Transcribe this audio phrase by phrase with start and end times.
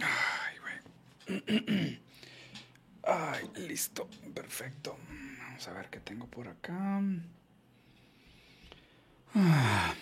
[0.00, 2.00] Ay, güey.
[3.04, 4.08] Ay, listo.
[4.34, 4.98] Perfecto.
[5.38, 7.00] Vamos a ver qué tengo por acá.
[9.34, 9.94] Ah.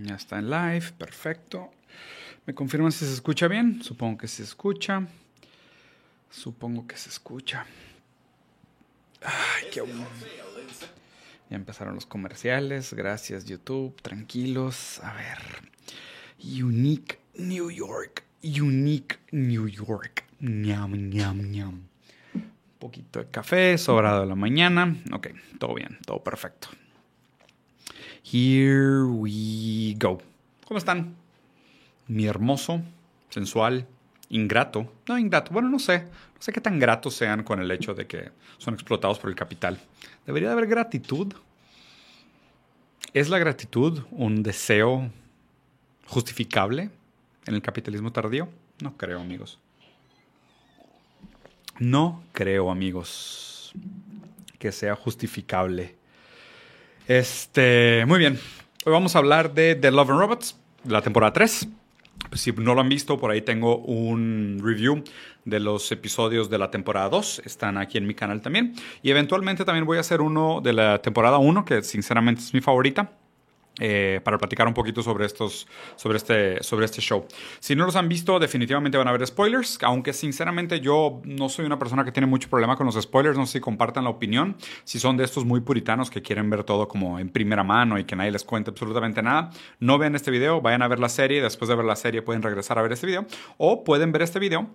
[0.00, 0.92] Ya está en live.
[0.92, 1.70] Perfecto.
[2.46, 3.82] ¿Me confirman si se escucha bien?
[3.82, 5.06] Supongo que se escucha.
[6.30, 7.66] Supongo que se escucha.
[9.22, 10.06] Ay, qué bueno.
[11.50, 12.92] Ya empezaron los comerciales.
[12.94, 14.00] Gracias, YouTube.
[14.02, 15.00] Tranquilos.
[15.02, 15.38] A ver.
[16.38, 18.24] Unique New York.
[18.42, 20.24] Unique New York.
[20.40, 21.74] Ñam, ñam, ñam.
[22.34, 24.96] Un poquito de café, sobrado de la mañana.
[25.12, 26.68] Ok, todo bien, todo perfecto.
[28.22, 30.18] Here we go.
[30.66, 31.16] ¿Cómo están?
[32.06, 32.82] Mi hermoso,
[33.30, 33.86] sensual,
[34.28, 34.92] ingrato.
[35.08, 35.52] No, ingrato.
[35.52, 36.04] Bueno, no sé.
[36.04, 39.36] No sé qué tan gratos sean con el hecho de que son explotados por el
[39.36, 39.80] capital.
[40.24, 41.34] Debería de haber gratitud.
[43.12, 45.10] ¿Es la gratitud un deseo
[46.08, 46.90] justificable
[47.46, 48.48] en el capitalismo tardío?
[48.82, 49.58] No creo, amigos.
[51.78, 53.72] No creo, amigos,
[54.58, 55.94] que sea justificable.
[57.06, 58.38] Este, muy bien.
[58.84, 61.68] Hoy vamos a hablar de The Love and Robots, la temporada 3.
[62.28, 65.04] Pues si no lo han visto, por ahí tengo un review
[65.44, 67.42] de los episodios de la temporada 2.
[67.44, 68.74] Están aquí en mi canal también.
[69.02, 72.60] Y eventualmente también voy a hacer uno de la temporada 1, que sinceramente es mi
[72.60, 73.12] favorita.
[73.80, 77.26] Eh, para platicar un poquito sobre estos sobre este sobre este show.
[77.60, 81.64] Si no los han visto, definitivamente van a haber spoilers, aunque sinceramente yo no soy
[81.64, 84.56] una persona que tiene mucho problema con los spoilers, no sé si compartan la opinión,
[84.84, 88.04] si son de estos muy puritanos que quieren ver todo como en primera mano y
[88.04, 91.40] que nadie les cuente absolutamente nada, no vean este video, vayan a ver la serie,
[91.40, 93.26] después de ver la serie pueden regresar a ver este video
[93.58, 94.68] o pueden ver este video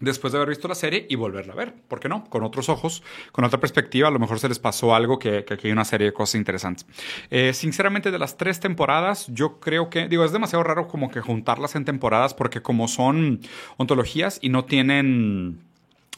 [0.00, 1.74] después de haber visto la serie y volverla a ver.
[1.88, 2.24] ¿Por qué no?
[2.24, 5.68] Con otros ojos, con otra perspectiva, a lo mejor se les pasó algo que, aquí
[5.68, 6.86] hay una serie de cosas interesantes.
[7.30, 11.20] Eh, sinceramente, de las tres temporadas, yo creo que, digo, es demasiado raro como que
[11.20, 13.40] juntarlas en temporadas porque como son
[13.76, 15.69] ontologías y no tienen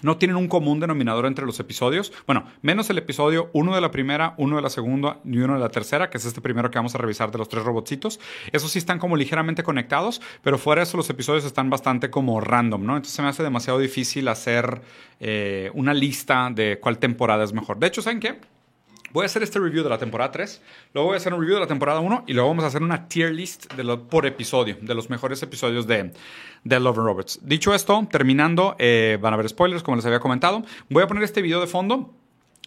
[0.03, 2.13] no tienen un común denominador entre los episodios.
[2.27, 5.61] Bueno, menos el episodio uno de la primera, uno de la segunda y uno de
[5.61, 8.21] la tercera, que es este primero que vamos a revisar de los tres robotcitos.
[8.53, 12.41] Esos sí están como ligeramente conectados, pero fuera de eso los episodios están bastante como
[12.41, 12.97] random, ¿no?
[12.97, 14.83] Entonces se me hace demasiado difícil hacer
[15.21, 17.79] eh, una lista de cuál temporada es mejor.
[17.79, 18.39] De hecho, ¿saben qué?
[19.13, 20.63] Voy a hacer este review de la temporada 3,
[20.95, 22.83] luego voy a hacer un review de la temporada 1 y luego vamos a hacer
[22.83, 23.67] una tier list
[24.09, 26.13] por episodio, de los mejores episodios de,
[26.65, 27.39] de Love and Roberts.
[27.43, 30.63] Dicho esto, terminando, eh, van a haber spoilers, como les había comentado.
[30.89, 32.15] Voy a poner este video de fondo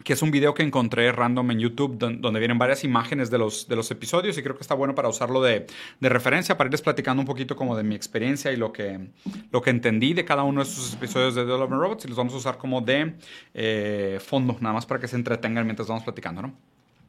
[0.05, 3.67] que es un video que encontré random en YouTube donde vienen varias imágenes de los,
[3.67, 5.66] de los episodios y creo que está bueno para usarlo de,
[5.99, 9.09] de, referencia, para irles platicando un poquito como de mi experiencia y lo que,
[9.51, 12.35] lo que entendí de cada uno de estos episodios de and Robots y los vamos
[12.35, 13.16] a usar como de
[13.55, 16.51] eh, fondo, nada más para que se entretengan mientras vamos platicando.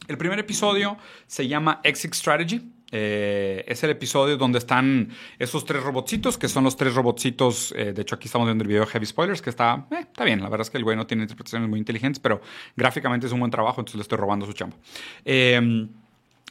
[0.08, 0.96] El primer episodio
[1.26, 2.75] se llama Exit Strategy.
[2.92, 7.74] Eh, es el episodio donde están esos tres robotcitos, que son los tres robotcitos.
[7.76, 10.24] Eh, de hecho, aquí estamos viendo el video de Heavy Spoilers, que está, eh, está
[10.24, 10.41] bien.
[10.41, 12.41] La verdad es que el güey no tiene interpretaciones muy inteligentes, pero
[12.76, 14.76] gráficamente es un buen trabajo, entonces le estoy robando su chamba.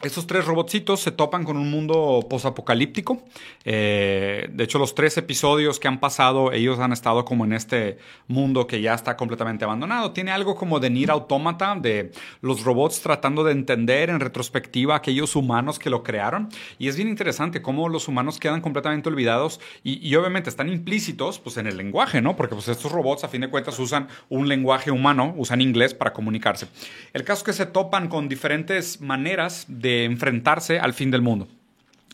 [0.02, 3.24] Estos tres robotcitos se topan con un mundo posapocalíptico.
[3.64, 7.98] Eh, de hecho, los tres episodios que han pasado, ellos han estado como en este
[8.28, 10.12] mundo que ya está completamente abandonado.
[10.12, 12.12] Tiene algo como de Nier Automata, de
[12.42, 16.50] los robots tratando de entender en retrospectiva a aquellos humanos que lo crearon.
[16.78, 21.56] Y es bien interesante cómo los humanos quedan completamente olvidados y, obviamente están implícitos pues,
[21.56, 22.36] en el lenguaje, ¿no?
[22.36, 26.12] Porque pues, estos robots, a fin de cuentas, usan un lenguaje humano, usan inglés para
[26.12, 26.68] comunicarse.
[27.14, 31.22] El caso es que se topan con diferentes maneras de de enfrentarse al fin del
[31.22, 31.48] mundo.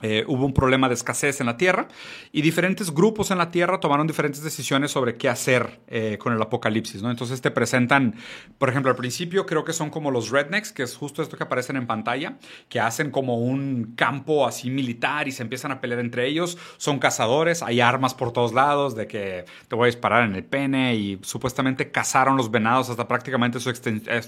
[0.01, 1.87] Eh, hubo un problema de escasez en la Tierra
[2.31, 6.41] y diferentes grupos en la Tierra tomaron diferentes decisiones sobre qué hacer eh, con el
[6.41, 7.01] apocalipsis.
[7.01, 7.11] ¿no?
[7.11, 8.15] Entonces te presentan,
[8.57, 11.43] por ejemplo, al principio creo que son como los rednecks, que es justo esto que
[11.43, 12.37] aparecen en pantalla,
[12.69, 16.57] que hacen como un campo así militar y se empiezan a pelear entre ellos.
[16.77, 20.43] Son cazadores, hay armas por todos lados, de que te voy a disparar en el
[20.43, 24.21] pene y supuestamente cazaron los venados hasta prácticamente su, eh,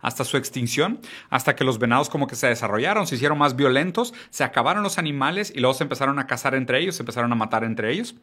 [0.00, 4.14] hasta su extinción, hasta que los venados como que se desarrollaron, se hicieron más violentos,
[4.30, 7.32] se acabaron los animales animales y luego se empezaron a cazar entre ellos, se empezaron
[7.32, 8.14] a matar entre ellos.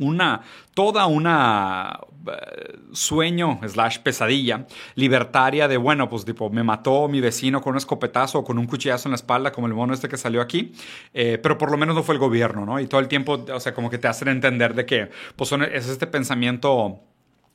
[0.00, 0.42] Una,
[0.74, 1.98] toda una
[2.28, 7.78] eh, sueño slash pesadilla libertaria de, bueno, pues tipo, me mató mi vecino con un
[7.78, 10.72] escopetazo o con un cuchillazo en la espalda, como el mono este que salió aquí,
[11.14, 12.78] eh, pero por lo menos no fue el gobierno, ¿no?
[12.78, 15.88] Y todo el tiempo, o sea, como que te hacen entender de que, pues es
[15.88, 17.00] este pensamiento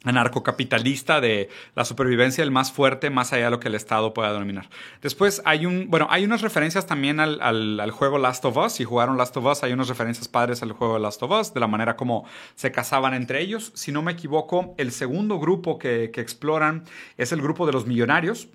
[0.04, 4.32] anarcocapitalista de la supervivencia del más fuerte más allá de lo que el Estado pueda
[4.32, 4.70] dominar.
[5.02, 8.74] Después hay un, bueno, hay unas referencias también al, al, juego Last of Us.
[8.74, 11.60] Si jugaron Last of Us, hay unas referencias padres al juego Last of Us, de
[11.60, 13.72] la manera como se casaban entre ellos.
[13.76, 16.84] Si no me equivoco, el segundo grupo que, que exploran
[17.18, 18.48] es el grupo de los millonarios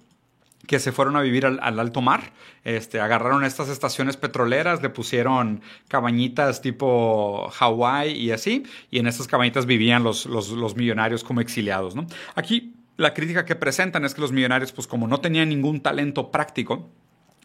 [0.68, 2.32] que se fueron a vivir al, alto mar.
[2.62, 9.26] Este, agarraron estas estaciones petroleras, le pusieron cabañitas tipo Hawái y así, y en estas
[9.26, 11.96] cabañitas vivían los, los, los millonarios como exiliados.
[11.96, 12.06] ¿no?
[12.36, 16.30] Aquí la crítica que presentan es que los millonarios, pues como no tenían ningún talento
[16.30, 16.90] práctico,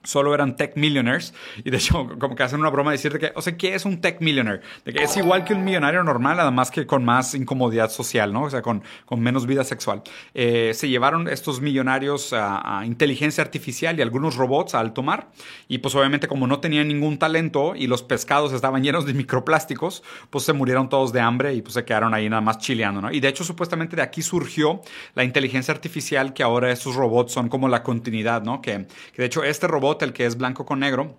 [0.03, 1.33] solo eran tech millionaires
[1.63, 3.85] y de hecho como que hacen una broma de decirte que, o sea, ¿qué es
[3.85, 4.61] un tech millionaire?
[4.85, 8.43] De que es igual que un millonario normal, además que con más incomodidad social, ¿no?
[8.43, 10.03] O sea, con, con menos vida sexual.
[10.33, 15.29] Eh, se llevaron estos millonarios a, inteligencia artificial y algunos robots a alto mar
[15.67, 20.03] y pues obviamente como no tenían ningún talento y los pescados estaban llenos de microplásticos,
[20.29, 23.11] pues se murieron todos de hambre y pues se quedaron ahí nada más chileando, ¿no?
[23.11, 24.81] Y de hecho supuestamente de aquí surgió
[25.15, 28.61] la inteligencia artificial que ahora estos robots son como la continuidad, ¿no?
[28.61, 31.15] Que, que de hecho este robot el que es blanco con negro,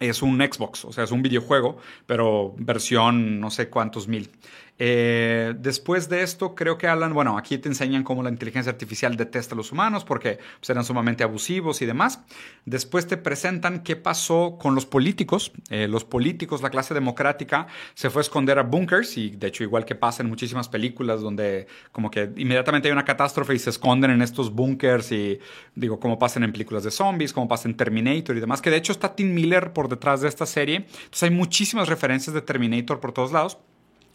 [0.00, 4.30] es un Xbox, o sea, es un videojuego, pero versión no sé cuántos mil.
[4.78, 9.16] Eh, después de esto, creo que hablan, bueno, aquí te enseñan cómo la inteligencia artificial
[9.16, 12.20] detesta a los humanos porque pues, eran sumamente abusivos y demás.
[12.64, 15.52] Después te presentan qué pasó con los políticos.
[15.70, 19.62] Eh, los políticos, la clase democrática, se fue a esconder a bunkers y de hecho
[19.62, 23.70] igual que pasa en muchísimas películas donde como que inmediatamente hay una catástrofe y se
[23.70, 25.38] esconden en estos bunkers y
[25.74, 28.76] digo, como pasan en películas de zombies, como pasa en Terminator y demás, que de
[28.76, 30.76] hecho está Tim Miller por detrás de esta serie.
[30.76, 33.58] Entonces hay muchísimas referencias de Terminator por todos lados.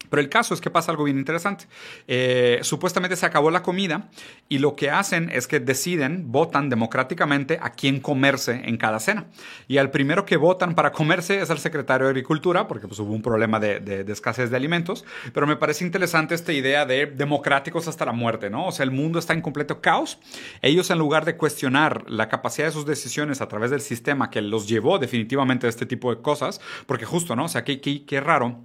[0.10, 1.66] Pero el caso es que pasa algo bien interesante.
[2.08, 4.10] Eh, supuestamente se acabó la comida
[4.48, 9.28] y lo que hacen es que deciden, votan democráticamente a quién comerse en cada cena.
[9.68, 13.14] Y al primero que votan para comerse es el secretario de Agricultura, porque pues, hubo
[13.14, 15.06] un problema de, escasez de alimentos.
[15.34, 18.68] Pero me parece interesante esta idea de democráticos hasta la muerte, ¿no?
[18.68, 20.20] O sea, el mundo está en completo caos.
[20.62, 24.42] Ellos, en lugar de cuestionar la capacidad de sus decisiones a través del sistema que
[24.42, 27.46] los llevó definitivamente a este tipo de cosas, porque justo, ¿no?
[27.46, 28.60] O sea, qué, qué, qué raro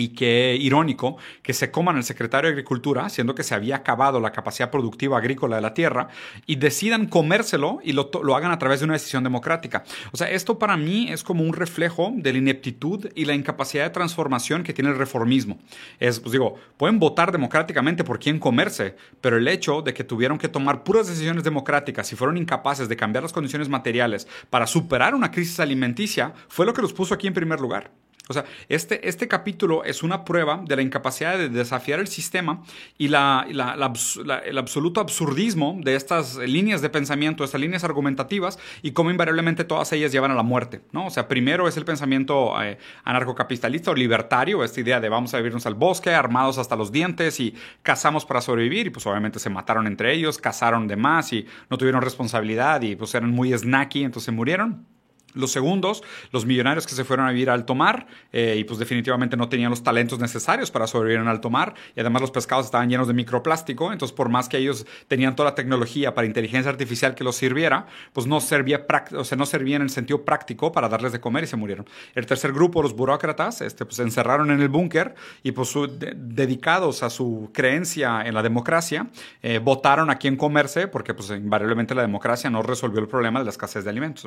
[0.00, 4.20] y qué irónico que se coman el secretario de Agricultura, siendo que se había acabado
[4.20, 6.08] la capacidad productiva agrícola de la tierra,
[6.46, 9.84] y decidan comérselo y lo, hagan a través de una decisión democrática.
[10.12, 13.84] O sea, esto para mí es como un reflejo de la ineptitud y la incapacidad
[13.84, 15.58] de transformación que tiene el reformismo.
[15.98, 20.38] Es, pues digo, pueden votar democráticamente por quién comerse, pero el hecho de que tuvieron
[20.38, 25.14] que tomar puras decisiones democráticas y fueron incapaces de cambiar las condiciones materiales para superar
[25.14, 27.90] una crisis alimenticia fue lo que los puso aquí en primer lugar.
[28.28, 32.62] O sea, este, este capítulo es una prueba de la incapacidad de desafiar el sistema
[32.98, 39.10] y la, el absoluto absurdismo de estas líneas de pensamiento, estas líneas argumentativas y cómo
[39.10, 41.06] invariablemente todas ellas llevan a la muerte, ¿no?
[41.06, 45.38] O sea, primero es el pensamiento eh, anarcocapitalista o libertario, esta idea de vamos a
[45.38, 49.48] vivirnos al bosque, armados hasta los dientes y cazamos para sobrevivir y pues obviamente se
[49.48, 54.04] mataron entre ellos, cazaron de más y no tuvieron responsabilidad y pues eran muy snacky,
[54.04, 54.97] entonces murieron.
[55.34, 56.02] Los segundos,
[56.32, 59.48] los millonarios que se fueron a vivir a alto mar eh, y pues definitivamente no
[59.48, 63.08] tenían los talentos necesarios para sobrevivir en alto mar y además los pescados estaban llenos
[63.08, 67.24] de microplástico, entonces por más que ellos tenían toda la tecnología para inteligencia artificial que
[67.24, 68.86] los sirviera, pues no servía,
[69.16, 71.86] o sea, no servía en el sentido práctico para darles de comer y se murieron.
[72.14, 75.74] El tercer grupo, los burócratas, este, pues se encerraron en el búnker y pues
[76.16, 79.08] dedicados a su creencia en la democracia,
[79.42, 83.44] eh, votaron a quién comerse porque pues invariablemente la democracia no resolvió el problema de
[83.44, 84.26] la escasez de alimentos.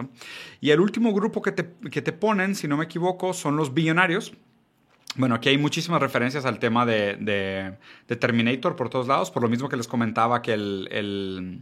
[0.59, 4.33] Y el grupo que te, que te ponen, si no me equivoco, son los billonarios.
[5.15, 7.17] Bueno, aquí hay muchísimas referencias al tema de,
[8.07, 11.61] de, Terminator por todos lados, por lo mismo que les comentaba que el, el,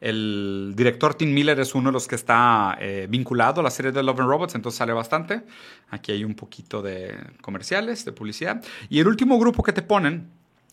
[0.00, 3.90] el director Tim Miller es uno de los que está eh, vinculado a la serie
[3.90, 5.42] de Love and Robots, entonces sale bastante.
[5.90, 8.62] Aquí hay un poquito de comerciales, de publicidad.
[8.88, 10.28] Y el último grupo que te ponen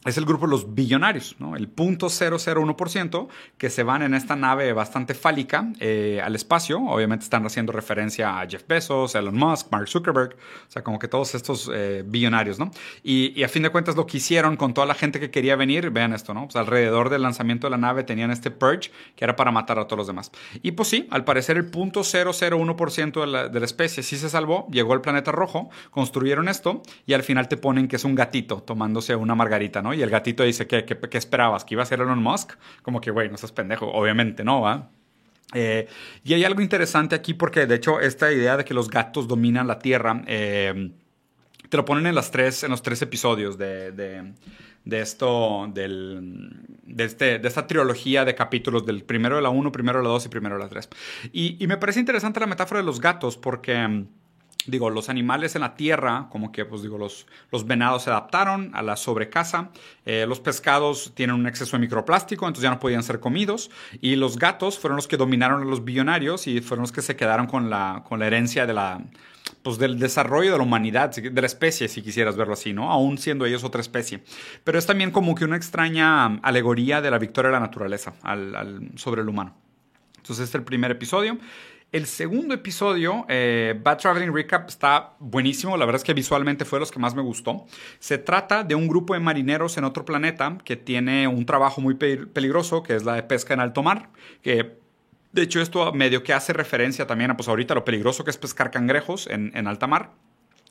[0.05, 1.55] es el grupo de los billonarios, ¿no?
[1.55, 6.79] el punto 001% que se van en esta nave bastante fálica eh, al espacio.
[6.79, 11.07] Obviamente están haciendo referencia a Jeff Bezos, Elon Musk, Mark Zuckerberg, o sea, como que
[11.07, 12.59] todos estos eh, billonarios.
[12.59, 12.71] ¿no?
[13.03, 15.89] Y, a fin de cuentas lo que hicieron con toda la gente que quería venir,
[15.89, 16.45] vean esto, ¿no?
[16.45, 19.85] Pues alrededor del lanzamiento de la nave tenían este purge que era para matar a
[19.85, 20.31] todos los demás.
[20.61, 24.29] Y pues sí, al parecer el punto 001% de la, de la especie sí se
[24.29, 28.15] salvó, llegó al planeta rojo, construyeron esto y al final te ponen que es un
[28.15, 29.92] gatito tomándose una margarita, ¿no?
[29.93, 31.65] Y el gatito dice, ¿qué, qué, esperabas?
[31.65, 32.53] ¿Que iba a ser Elon Musk?
[32.81, 33.91] Como que, güey, no seas pendejo.
[33.91, 34.89] Obviamente no, ¿va?
[35.53, 35.87] Eh,
[36.23, 39.67] y hay algo interesante aquí porque, de hecho, esta idea de que los gatos dominan
[39.67, 40.91] la Tierra, eh,
[41.69, 47.03] te lo ponen en, las tres, en los tres episodios de, de, esto, del, de,
[47.03, 50.25] este, de esta trilogía de capítulos, del primero de la 1, primero de la 2
[50.25, 50.89] y primero de la 3.
[51.31, 54.05] Y, y me parece interesante la metáfora de los gatos porque
[54.65, 58.71] digo, los animales en la tierra, como que, pues digo, los, los venados se adaptaron
[58.73, 59.69] a la sobrecasa,
[60.05, 64.15] eh, los pescados tienen un exceso de microplástico, entonces ya no podían ser comidos, y
[64.15, 67.47] los gatos fueron los que dominaron a los billonarios y fueron los que se quedaron
[67.47, 69.01] con la, con la herencia de la,
[69.61, 72.91] pues del desarrollo de la humanidad, de la especie, si quisieras verlo así, ¿no?
[72.91, 74.23] Aún siendo ellos otra especie.
[74.63, 78.91] Pero es también como que una extraña alegoría de la victoria de la naturaleza al,
[78.95, 79.55] sobre el humano.
[80.17, 81.37] Entonces, este es el primer episodio.
[81.93, 85.77] El segundo episodio, eh, Bad Traveling Recap, está buenísimo.
[85.77, 87.67] La verdad es que visualmente fue de los que más me gustó.
[87.99, 91.93] Se trata de un grupo de marineros en otro planeta que tiene un trabajo muy
[91.93, 94.09] peligroso, que es la de pesca en alto mar.
[94.41, 94.79] Que,
[95.33, 98.37] de hecho, esto medio que hace referencia también a, pues ahorita, lo peligroso que es
[98.37, 100.13] pescar cangrejos en, en alta mar.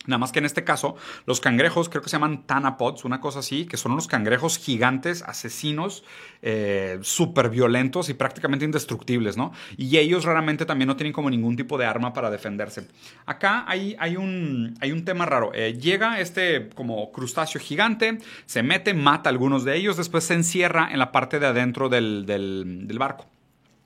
[0.06, 3.38] Nada más que en este caso, los cangrejos creo que se llaman tanapods, una cosa
[3.38, 6.04] así, que son unos cangrejos gigantes, asesinos,
[6.42, 9.52] eh, súper violentos y prácticamente indestructibles, ¿no?
[9.76, 12.88] Y ellos raramente también no tienen como ningún tipo de arma para defenderse.
[13.26, 15.52] Acá hay, hay, un, hay un tema raro.
[15.54, 20.34] Eh, llega este como crustáceo gigante, se mete, mata a algunos de ellos, después se
[20.34, 23.26] encierra en la parte de adentro del, del barco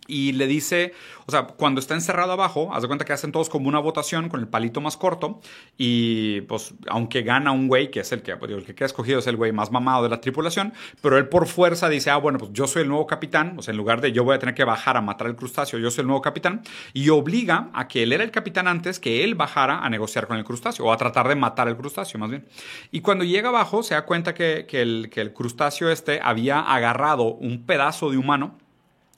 [0.07, 0.93] y le dice,
[1.27, 4.29] o sea, cuando está encerrado abajo, haz de cuenta que hacen todos como una votación
[4.29, 5.41] con el palito más corto
[5.77, 9.19] y pues aunque gana un güey, que es el que, pues, el que queda escogido
[9.19, 12.39] es el güey más mamado de la tripulación, pero él por fuerza dice, ah, bueno,
[12.39, 14.55] pues yo soy el nuevo capitán, o sea, en lugar de yo voy a tener
[14.55, 18.03] que bajar a matar al crustáceo, yo soy el nuevo capitán, y obliga a que
[18.03, 20.97] él era el capitán antes, que él bajara a negociar con el crustáceo, o a
[20.97, 22.47] tratar de matar al crustáceo más bien.
[22.91, 27.25] Y cuando llega abajo se da cuenta que, el, que el crustáceo este había agarrado
[27.25, 28.57] un pedazo de humano,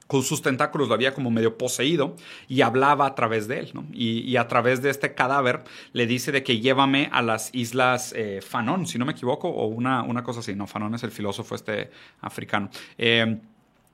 [0.09, 2.17] con sus tentáculos lo había como medio poseído
[2.49, 3.87] y hablaba a través de él, ¿no?
[3.93, 5.63] y, a través de este cadáver
[5.93, 9.67] le dice de que llévame a las islas eh, Fanon, si no me equivoco, o
[9.67, 11.91] una, una cosa así, no, Fanon es el filósofo este
[12.23, 12.71] africano.
[12.97, 13.39] Eh,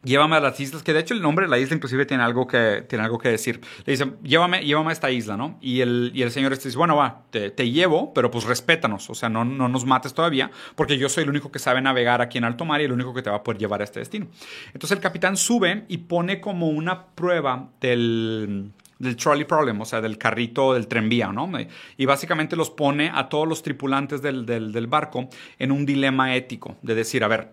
[0.04, 2.46] llévame a las islas, que de hecho el nombre de la isla inclusive tiene algo
[2.46, 3.60] que, tiene algo que decir.
[3.84, 5.58] Le dice, llévame, llévame a esta isla, ¿no?
[5.60, 9.14] Y el, y el señor este dice, bueno, va, te, llevo, pero pues respétanos, o
[9.14, 12.38] sea, no, no nos mates todavía, porque yo soy el único que sabe navegar aquí
[12.38, 14.26] en alto mar y el único que te va a poder llevar a este destino.
[14.66, 20.00] Entonces el capitán sube y pone como una prueba del del trolley problem, o sea,
[20.00, 21.50] del carrito del tranvía, ¿no?
[21.96, 26.34] Y básicamente los pone a todos los tripulantes del, del, del barco en un dilema
[26.36, 27.50] ético, de decir, a ver,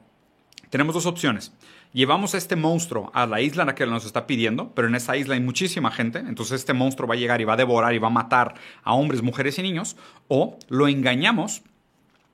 [0.70, 1.52] tenemos dos opciones
[1.94, 4.96] llevamos a este monstruo a la isla en la que nos está pidiendo, pero en
[4.96, 7.94] esa isla hay muchísima gente, entonces este monstruo va a llegar y va a devorar
[7.94, 9.96] y va a matar a hombres, mujeres y niños,
[10.28, 11.64] o lo engañamos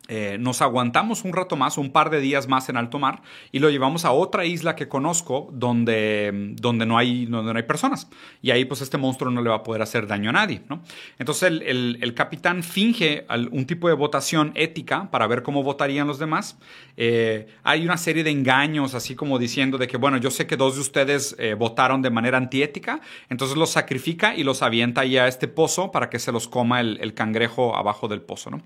[0.08, 3.22] eh, nos aguantamos un rato más, un par de días más en alto mar
[3.52, 7.66] y lo llevamos a otra isla que conozco donde, donde, no, hay, donde no hay
[7.66, 8.08] personas.
[8.42, 10.62] Y ahí pues este monstruo no le va a poder hacer daño a nadie.
[10.70, 10.82] ¿no?
[11.20, 16.20] Entonces el, el, capitán finge un tipo de votación ética para ver cómo votarían los
[16.20, 16.58] demás.
[16.96, 20.56] Eh, hay una serie de engaños así como diciendo de que bueno, yo sé que
[20.56, 25.18] dos de ustedes eh, votaron de manera antiética, entonces los sacrifica y los avienta ahí
[25.18, 28.50] a este pozo para que se los coma el, el cangrejo abajo del pozo.
[28.50, 28.62] ¿no?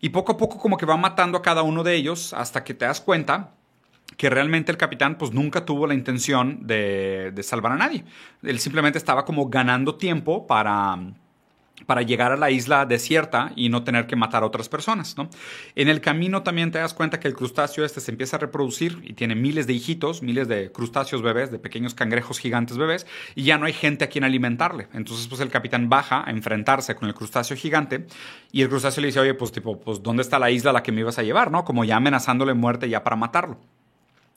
[0.00, 2.74] Y poco a poco como que va matando a cada uno de ellos hasta que
[2.74, 3.54] te das cuenta
[4.16, 8.04] que realmente el capitán pues nunca tuvo la intención de, de salvar a nadie.
[8.42, 10.98] Él simplemente estaba como ganando tiempo para
[11.86, 15.16] para llegar a la isla desierta y no tener que matar a otras personas.
[15.16, 15.28] ¿no?
[15.74, 19.00] En el camino también te das cuenta que el crustáceo este se empieza a reproducir
[19.02, 23.44] y tiene miles de hijitos, miles de crustáceos bebés, de pequeños cangrejos gigantes bebés, y
[23.44, 24.88] ya no hay gente a quien alimentarle.
[24.92, 28.06] Entonces, pues el capitán baja a enfrentarse con el crustáceo gigante
[28.52, 30.82] y el crustáceo le dice, oye, pues tipo, pues ¿dónde está la isla a la
[30.82, 31.50] que me ibas a llevar?
[31.50, 31.64] ¿no?
[31.64, 33.58] Como ya amenazándole muerte ya para matarlo.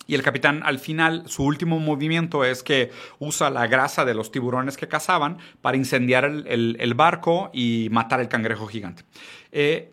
[0.08, 4.32] Y el capitán al final, su último movimiento es que usa la grasa de los
[4.32, 9.04] tiburones que cazaban para incendiar el, barco y matar el cangrejo gigante.
[9.52, 9.92] Eh,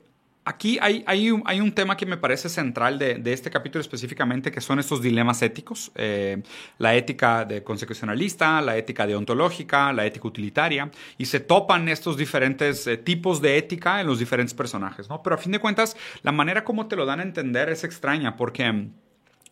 [0.49, 4.51] aquí hay, hay, un, hay, un, tema que me parece central de, este capítulo específicamente,
[4.51, 5.93] que son estos dilemas éticos.
[5.95, 6.43] Eh,
[6.79, 12.87] la ética de consecucionalista, la ética deontológica, la ética utilitaria, y se topan estos diferentes
[12.87, 15.09] eh, tipos de ética en los diferentes personajes.
[15.09, 15.23] ¿no?
[15.23, 18.37] Pero a fin de cuentas, la manera como te lo dan a entender es extraña,
[18.37, 18.89] porque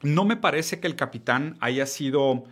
[0.03, 2.45] no me parece que el capitán haya sido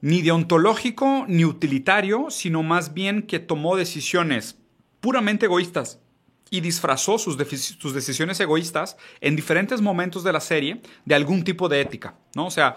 [0.00, 4.58] ni deontológico ni utilitario, sino más bien que tomó decisiones
[5.00, 6.00] puramente egoístas
[6.50, 7.36] y disfrazó sus,
[7.78, 12.46] sus, decisiones egoístas en diferentes momentos de la serie de algún tipo de ética, ¿no?
[12.46, 12.76] O sea,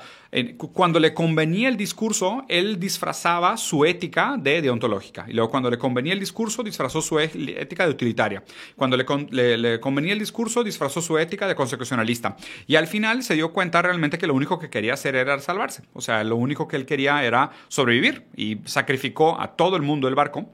[0.73, 5.25] cuando le convenía el discurso, él disfrazaba su ética de deontológica.
[5.27, 8.43] Y luego cuando le convenía el discurso, disfrazó su ética de utilitaria.
[8.75, 12.38] Cuando le, convenía el discurso, disfrazó su ética de consecucionalista.
[12.67, 15.83] Y al final se dio cuenta realmente que lo único que quería hacer era salvarse.
[15.93, 20.07] O sea, lo único que él quería era sobrevivir y sacrificó a todo el mundo
[20.07, 20.53] del barco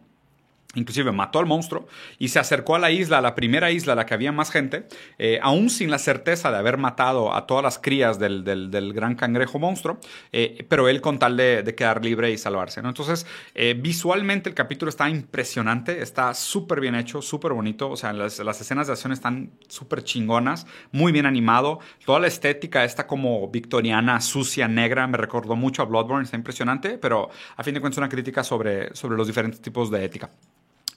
[0.76, 1.88] Inclusive mató al monstruo
[2.20, 4.52] y se acercó a la isla, a la primera isla, a la que había más
[4.52, 8.94] gente, eh, aún sin la certeza de haber matado a todas las crías del, del,
[8.94, 10.00] gran cangrejo monstruo,
[10.32, 12.82] eh, pero él con tal de, quedar libre y salvarse.
[12.82, 12.90] ¿no?
[12.90, 18.14] Entonces, eh, visualmente el capítulo está impresionante, está súper bien hecho, súper bonito, o sea,
[18.14, 23.08] las, las, escenas de acción están súper chingonas, muy bien animado, toda la estética está
[23.08, 27.82] como victoriana, sucia, negra, me recordó mucho a Bloodborne, está impresionante, pero a fin de
[27.82, 30.30] cuentas una crítica sobre, sobre los diferentes tipos de ética.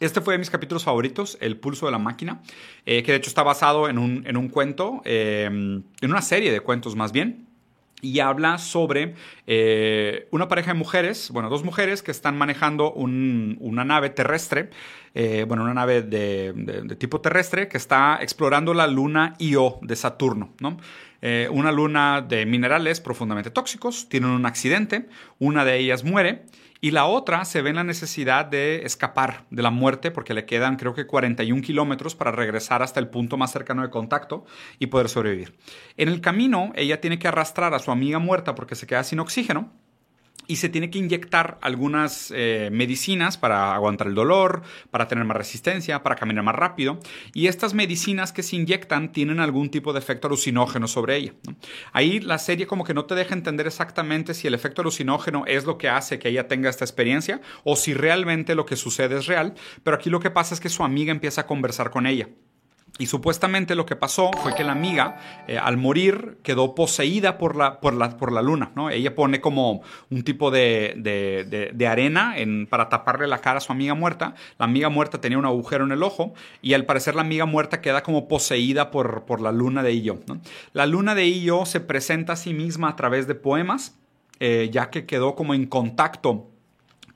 [0.00, 2.40] Este fue de mis capítulos favoritos, El pulso de la máquina,
[2.86, 6.52] eh, que de hecho está basado en un, en un cuento, eh, en una serie
[6.52, 7.48] de cuentos más bien,
[8.00, 9.14] y habla sobre
[9.46, 14.70] eh, una pareja de mujeres, bueno, dos mujeres que están manejando una nave terrestre,
[15.14, 20.54] eh, bueno, una nave de, tipo terrestre que está explorando la luna Io de Saturno,
[20.60, 20.78] ¿no?
[21.20, 26.44] Eh, una luna de minerales profundamente tóxicos, tienen un accidente, una de ellas muere
[26.80, 30.46] y la otra se ve en la necesidad de escapar de la muerte porque le
[30.46, 34.44] quedan creo que 41 kilómetros para regresar hasta el punto más cercano de contacto
[34.78, 35.58] y poder sobrevivir.
[35.96, 39.18] En el camino ella tiene que arrastrar a su amiga muerta porque se queda sin
[39.18, 39.72] oxígeno
[40.48, 45.36] y se tiene que inyectar algunas eh, medicinas para aguantar el dolor, para tener más
[45.36, 46.98] resistencia, para caminar más rápido.
[47.34, 51.34] Y estas medicinas que se inyectan tienen algún tipo de efecto alucinógeno sobre ella.
[51.92, 55.64] Ahí la serie como que no te deja entender exactamente si el efecto alucinógeno es
[55.64, 59.26] lo que hace que ella tenga esta experiencia o si realmente lo que sucede es
[59.26, 59.54] real.
[59.84, 62.28] Pero aquí lo que pasa es que su amiga empieza a conversar con ella.
[62.98, 67.54] Y supuestamente lo que pasó fue que la amiga, eh, al morir, quedó poseída por
[67.54, 68.72] la, por la, por la luna.
[68.74, 68.90] ¿no?
[68.90, 70.94] Ella pone como un tipo de,
[71.72, 74.34] de, arena en, para taparle la cara a su amiga muerta.
[74.58, 77.80] La amiga muerta tenía un agujero en el ojo y al parecer la amiga muerta
[77.80, 80.18] queda como poseída por, por la luna de Illo.
[80.72, 83.96] La luna de Illo se presenta a sí misma a través de poemas,
[84.40, 86.48] eh, ya que quedó como en contacto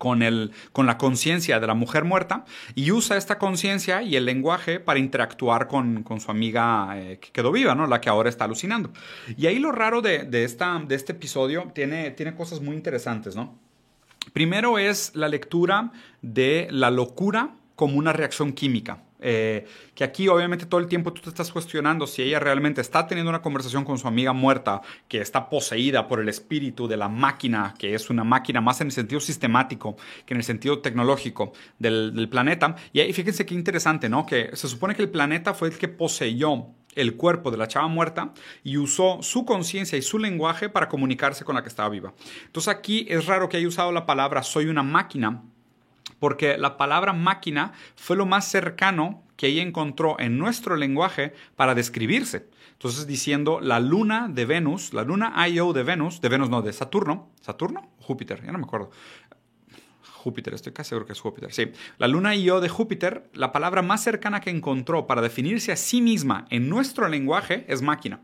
[0.03, 2.45] con, el, con la conciencia de la mujer muerta
[2.75, 7.53] y usa esta conciencia y el lenguaje para interactuar con, su amiga eh, que quedó
[7.53, 7.87] viva, ¿no?
[7.87, 8.91] la que ahora está alucinando.
[9.37, 13.37] Y ahí lo raro de, esta, de este episodio tiene, tiene cosas muy interesantes.
[13.37, 13.57] ¿no?
[14.33, 19.05] Primero es la lectura de la locura como una reacción química.
[19.23, 23.07] Eh, que aquí obviamente todo el tiempo tú te estás cuestionando si ella realmente está
[23.07, 27.09] teniendo una conversación con su amiga muerta, que está poseída por el espíritu de la
[27.09, 31.53] máquina, que es una máquina más en el sentido sistemático que en el sentido tecnológico
[31.79, 32.77] del, planeta.
[32.93, 34.27] Y ahí fíjense qué interesante, ¿no?
[34.27, 37.89] Que se supone que el planeta fue el que poseyó el cuerpo de la chava
[37.89, 42.13] muerta y usó su conciencia y su lenguaje para comunicarse con la que estaba viva.
[42.47, 45.43] Entonces aquí es raro que haya usado la palabra soy una máquina
[46.23, 51.75] porque la palabra máquina fue lo más cercano que ella encontró en nuestro lenguaje para
[51.75, 52.49] describirse.
[52.75, 56.73] Entonces diciendo la luna de Venus, la luna Io de Venus, de Venus no, de
[56.73, 58.93] Saturno, Saturno, Júpiter, ya no me acuerdo.
[60.13, 61.53] Júpiter, estoy casi seguro que es Júpiter.
[61.53, 65.77] Sí, la luna Io de Júpiter, la palabra más cercana que encontró para definirse a
[65.77, 68.21] sí misma en nuestro lenguaje es máquina.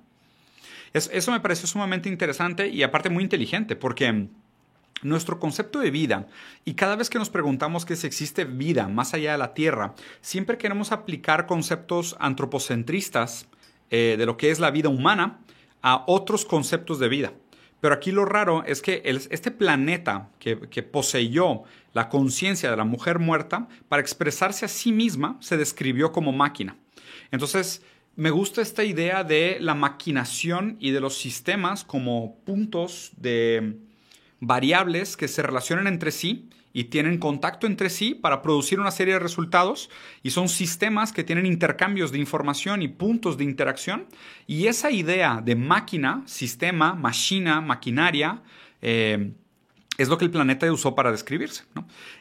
[0.92, 4.28] eso me pareció sumamente interesante y aparte muy inteligente, porque
[5.02, 6.26] nuestro concepto de vida
[6.64, 9.94] y cada vez que nos preguntamos que si existe vida más allá de la Tierra,
[10.20, 13.46] siempre queremos aplicar conceptos antropocentristas
[13.90, 15.40] eh, de lo que es la vida humana
[15.82, 17.32] a otros conceptos de vida.
[17.80, 22.84] Pero aquí lo raro es que este planeta que, que poseyó la conciencia de la
[22.84, 26.76] mujer muerta, para expresarse a sí misma, se describió como máquina.
[27.30, 27.82] Entonces,
[28.16, 33.76] me gusta esta idea de la maquinación y de los sistemas como puntos de,
[34.40, 39.14] variables que se relacionan entre sí y tienen contacto entre sí para producir una serie
[39.14, 39.90] de resultados
[40.22, 44.06] y son sistemas que tienen intercambios de información y puntos de interacción.
[44.46, 48.42] Y esa idea de máquina, sistema, máquina, maquinaria,
[48.82, 49.32] eh,
[49.98, 51.64] es lo que el planeta usó para describirse.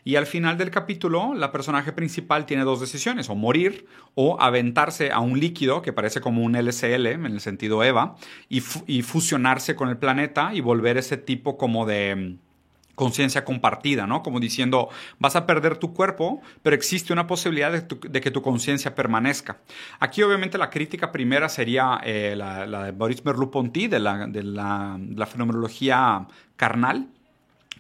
[0.04, 3.86] Y al final del capítulo, la personaje principal tiene dos decisiones, o morir
[4.16, 8.16] o aventarse a un líquido que parece como un LCL, en el sentido EVA,
[8.50, 8.62] y,
[9.04, 12.40] fusionarse con el planeta y volver ese tipo como de mm,
[12.96, 14.24] conciencia compartida, ¿no?
[14.24, 18.96] Como diciendo, vas a perder tu cuerpo, pero existe una posibilidad de, que tu conciencia
[18.96, 19.60] permanezca.
[20.00, 27.10] Aquí obviamente la crítica primera sería eh, la, de Boris Merleau-Ponty, de la fenomenología carnal,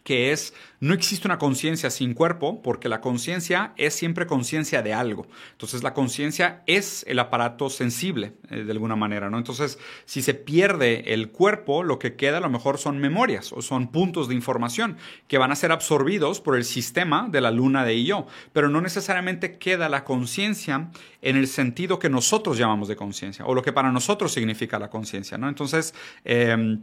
[0.07, 4.93] que es no existe una conciencia sin cuerpo porque la conciencia es siempre conciencia de
[4.93, 5.27] algo.
[5.51, 9.37] Entonces la conciencia es el aparato sensible eh, de alguna manera, ¿no?
[9.37, 13.61] Entonces si se pierde el cuerpo, lo que queda a lo mejor son memorias o
[13.61, 14.95] son puntos de información
[15.27, 18.79] que van a ser absorbidos por el sistema de la luna de yo, pero no
[18.79, 20.89] necesariamente queda la conciencia
[21.21, 24.89] en el sentido que nosotros llamamos de conciencia o lo que para nosotros significa la
[24.89, 25.49] conciencia, ¿no?
[25.49, 25.93] Entonces,
[26.23, 26.77] eh,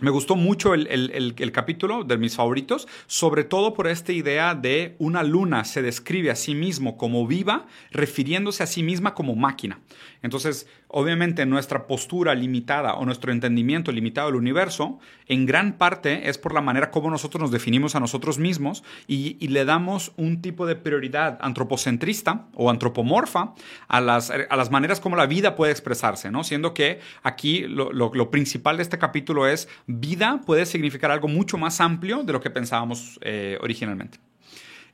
[0.00, 5.22] me gustó mucho el, capítulo de mis favoritos, sobre todo por esta idea de una
[5.22, 9.78] luna se describe a sí mismo como viva, refiriéndose a sí misma como máquina.
[10.20, 16.38] Entonces, obviamente nuestra postura limitada o nuestro entendimiento limitado del universo, en gran parte es
[16.38, 20.66] por la manera como nosotros nos definimos a nosotros mismos y, le damos un tipo
[20.66, 23.54] de prioridad antropocentrista o antropomorfa
[23.86, 26.42] a las, a las maneras como la vida puede expresarse, ¿no?
[26.42, 31.80] Siendo que aquí lo principal de este capítulo es vida puede significar algo mucho más
[31.80, 34.18] amplio de lo que pensábamos eh, originalmente.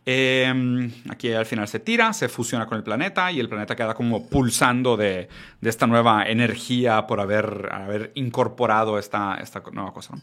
[0.07, 3.95] Em, aquí al final se tira, se fusiona con el planeta y el planeta queda
[3.95, 5.29] como pulsando de,
[5.61, 10.15] esta nueva energía por haber, incorporado esta, esta nueva cosa.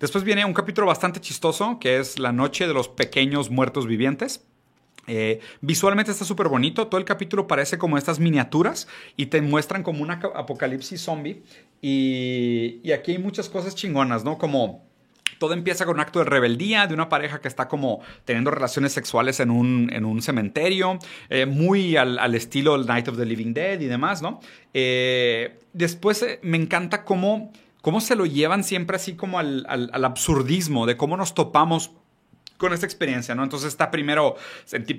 [0.00, 4.46] Después viene un capítulo bastante chistoso que es La Noche de los Pequeños Muertos Vivientes.
[5.08, 9.82] Eh, visualmente está súper bonito, todo el capítulo parece como estas miniaturas y te muestran
[9.82, 11.42] como una apocalipsis zombie
[11.80, 14.38] y, y aquí hay muchas cosas chingonas, ¿no?
[14.38, 14.88] Como
[15.38, 18.92] todo empieza con un acto de rebeldía de una pareja que está como teniendo relaciones
[18.92, 20.98] sexuales en un, en un cementerio,
[21.30, 24.40] eh, muy al, al, estilo Night of the Living Dead y demás, ¿no?
[24.74, 30.04] Eh, después me encanta cómo, cómo se lo llevan siempre así como al, al, al
[30.04, 31.92] absurdismo, de cómo nos topamos
[32.58, 33.44] con esta experiencia, ¿no?
[33.44, 34.36] Entonces está primero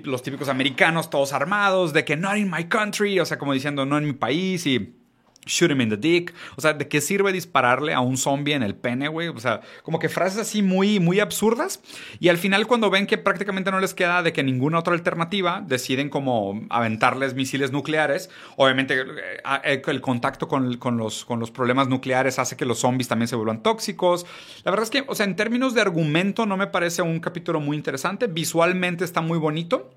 [0.04, 3.86] los típicos americanos todos armados, de que not in my country, o sea, como diciendo
[3.86, 4.96] no en mi país y
[5.50, 6.32] shoot him in the dick.
[6.56, 9.28] O sea, ¿de qué sirve dispararle a un zombie en el pene, güey?
[9.28, 11.80] O sea, como que frases así muy, muy absurdas.
[12.18, 15.62] Y al final, cuando ven que prácticamente no les queda de que ninguna otra alternativa,
[15.66, 18.30] deciden como aventarles misiles nucleares.
[18.56, 19.06] Obviamente, eh,
[19.64, 23.62] eh, el contacto con, los, los problemas nucleares hace que los zombies también se vuelvan
[23.62, 24.26] tóxicos.
[24.64, 27.60] La verdad es que, o sea, en términos de argumento, no me parece un capítulo
[27.60, 28.28] muy interesante.
[28.28, 29.90] Visualmente está muy bonito.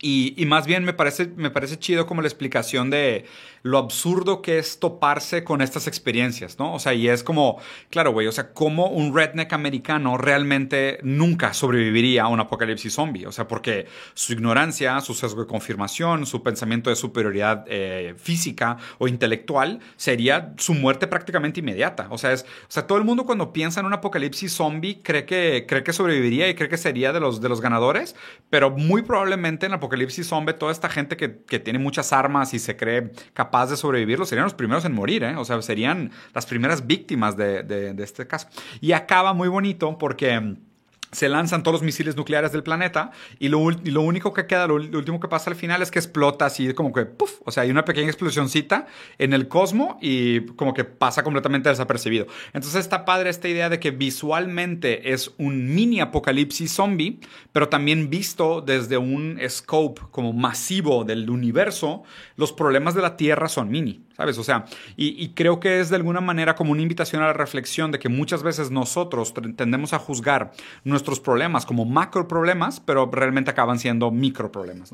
[0.00, 3.24] Y, y, más bien me parece, me parece chido como la explicación de
[3.62, 6.74] lo absurdo que es toparse con estas experiencias, ¿no?
[6.74, 11.52] O sea, y es como, claro, güey, o sea, como un redneck americano realmente nunca
[11.54, 16.42] sobreviviría a un apocalipsis zombie, o sea, porque su ignorancia, su sesgo de confirmación, su
[16.42, 22.06] pensamiento de superioridad eh, física o intelectual sería su muerte prácticamente inmediata.
[22.10, 25.24] O sea, es, o sea, todo el mundo cuando piensa en un apocalipsis zombie cree
[25.24, 28.14] que, cree que sobreviviría y cree que sería de los, de los ganadores,
[28.50, 29.87] pero muy probablemente en el apocalipsis
[30.24, 33.76] zombie toda esta gente que, que tiene muchas armas y se cree capaz capaz de
[33.76, 35.34] sobrevivirlo serían los primeros en morir, ¿eh?
[35.36, 38.46] O sea, serían las primeras víctimas de, de este caso.
[38.80, 40.56] Y acaba muy bonito porque
[41.12, 44.74] se lanzan todos los misiles nucleares del planeta y lo, lo único que queda, lo,
[44.74, 47.70] último que pasa al final es que explota así como que, puff, o sea, hay
[47.70, 48.86] una pequeña explosioncita
[49.18, 52.26] en el cosmo y como que pasa completamente desapercibido.
[52.52, 57.20] Entonces está padre esta idea de que visualmente es un mini apocalipsis zombie,
[57.52, 62.02] pero también visto desde un scope como masivo del universo,
[62.36, 64.08] los problemas de la Tierra son mini.
[64.18, 64.36] ¿sabes?
[64.36, 64.64] O sea,
[64.96, 68.08] y, creo que es de alguna manera como una invitación a la reflexión de que
[68.08, 70.50] muchas veces nosotros tendemos a juzgar
[70.98, 74.92] nuestros problemas como macro problemas, pero realmente acaban siendo micro problemas.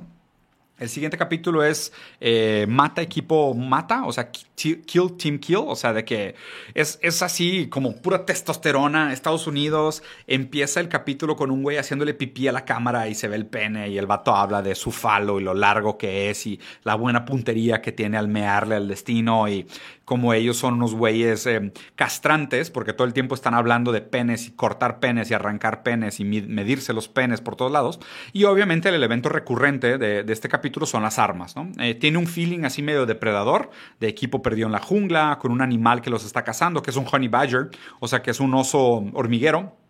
[0.85, 5.95] El siguiente capítulo es eh, Mata equipo mata, o sea, Kill Team Kill, o sea,
[5.95, 6.35] de que
[6.75, 9.13] es, es así como pura testosterona.
[9.15, 13.29] Estados Unidos empieza el capítulo con un güey haciéndole pipí a la cámara y se
[13.29, 16.47] ve el pene y el vato habla de su falo y lo largo que es
[16.47, 19.67] y la buena puntería que tiene al mearle al destino y
[20.05, 24.47] como ellos son unos güeyes eh, castrantes, porque todo el tiempo están hablando de penes
[24.47, 28.01] y cortar penes y arrancar penes y medirse los penes por todos lados.
[28.33, 31.55] Y obviamente el elemento recurrente de, este capítulo son las armas.
[31.79, 35.63] Eh, tiene un feeling así medio depredador, de equipo perdido en la jungla, con un
[35.63, 38.55] animal que los está cazando, que es un honey badger, o sea que es un
[38.55, 39.85] oso hormiguero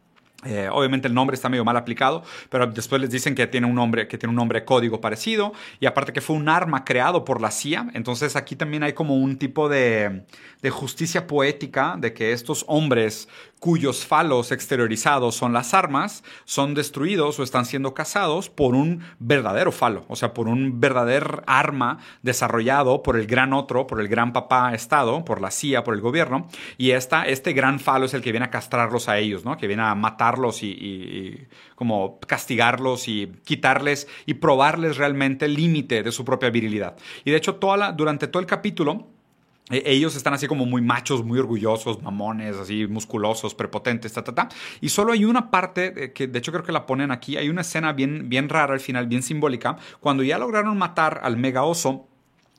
[0.45, 3.75] eh, obviamente el nombre está medio mal aplicado, pero después les dicen que tiene un
[3.75, 7.41] nombre, que tiene un nombre código parecido y aparte que fue un arma creado por
[7.41, 7.89] la CIA.
[7.95, 10.25] Entonces aquí también hay como un tipo de,
[10.61, 13.29] de justicia poética de que estos hombres
[13.65, 19.73] cuyos falos exteriorizados son las armas, son destruidos o están siendo cazados por un verdadero
[19.73, 24.35] falo, o sea, por un verdadero arma desarrollado por el gran otro, por el gran
[24.35, 26.47] papá Estado, por la CIA, por el gobierno,
[26.77, 29.57] y esta, este gran falo es el que viene a castrarlos a ellos, ¿no?
[29.57, 36.13] Que viene a matarlos y, como castigarlos y quitarles y probarles realmente el límite de
[36.13, 36.99] su propia virilidad.
[37.25, 39.14] Y de hecho, toda durante todo el capítulo,
[39.71, 44.49] ellos están así como muy machos, muy orgullosos, mamones, así musculosos, prepotentes, ta, ta, ta.
[44.81, 47.63] Y solo hay una parte, que de hecho creo que la ponen aquí, hay una
[47.63, 52.09] escena bien, bien rara al final, bien simbólica, cuando ya lograron matar al mega oso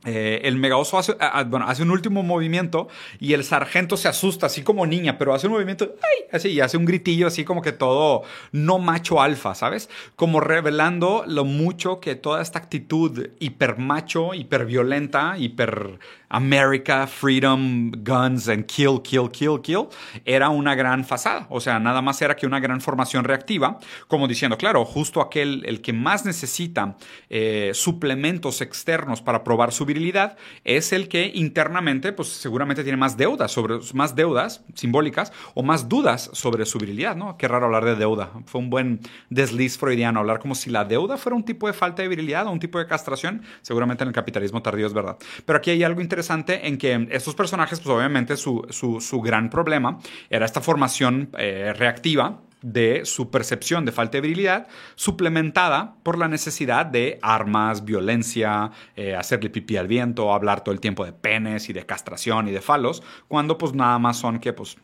[0.05, 1.15] eh, el megaoso hace,
[1.47, 2.87] bueno, hace un último movimiento
[3.19, 5.95] y el sargento se asusta, así como niña, pero hace un movimiento,
[6.31, 9.89] así, y hace un gritillo así como que todo no macho alfa, ¿sabes?
[10.15, 15.97] Como revelando lo mucho que toda esta actitud hiper macho, hiper violenta, hiper
[16.35, 19.87] America, freedom, guns and kill, kill, kill, kill,
[20.25, 21.47] era una gran fasada.
[21.49, 25.63] O sea, nada más era que una gran formación reactiva, como diciendo, claro, justo aquel,
[25.65, 26.97] el que más necesita
[27.29, 33.15] eh, suplementos externos para probar su virilidad, es el que internamente, pues seguramente tiene más
[33.15, 37.37] deudas, sobre, más deudas simbólicas o más dudas sobre su virilidad, ¿no?
[37.37, 38.31] Qué raro hablar de deuda.
[38.45, 42.01] Fue un buen desliz freudiano hablar como si la deuda fuera un tipo de falta
[42.01, 43.41] de virilidad o un tipo de castración.
[43.61, 45.17] Seguramente en el capitalismo tardío es verdad.
[45.45, 49.99] Pero aquí hay algo interesante en que estos personajes, pues obviamente su, su, gran problema
[50.29, 56.27] era esta formación eh, reactiva de su percepción de falta de virilidad, suplementada por la
[56.27, 61.69] necesidad de armas, violencia, eh, hacerle pipí al viento, hablar todo el tiempo de penes
[61.69, 64.77] y de castración y de falos, cuando pues nada más son que pues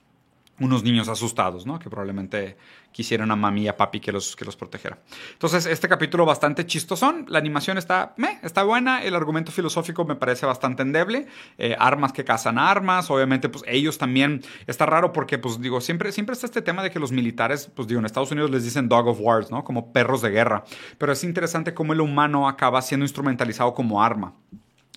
[0.61, 1.79] unos niños asustados, ¿no?
[1.79, 2.55] Que probablemente
[2.91, 4.99] quisieran a mami y a papi que los, que los protegiera.
[5.33, 7.25] Entonces, este capítulo bastante chistosón.
[7.27, 9.03] La animación está, meh, está buena.
[9.03, 11.27] El argumento filosófico me parece bastante endeble.
[11.57, 13.09] Eh, armas que cazan armas.
[13.09, 14.41] Obviamente, pues ellos también.
[14.67, 17.87] Está raro porque, pues digo, siempre, siempre está este tema de que los militares, pues
[17.87, 19.63] digo, en Estados Unidos les dicen dog of wars, ¿no?
[19.63, 20.63] Como perros de guerra.
[20.97, 24.35] Pero es interesante cómo el humano acaba siendo instrumentalizado como arma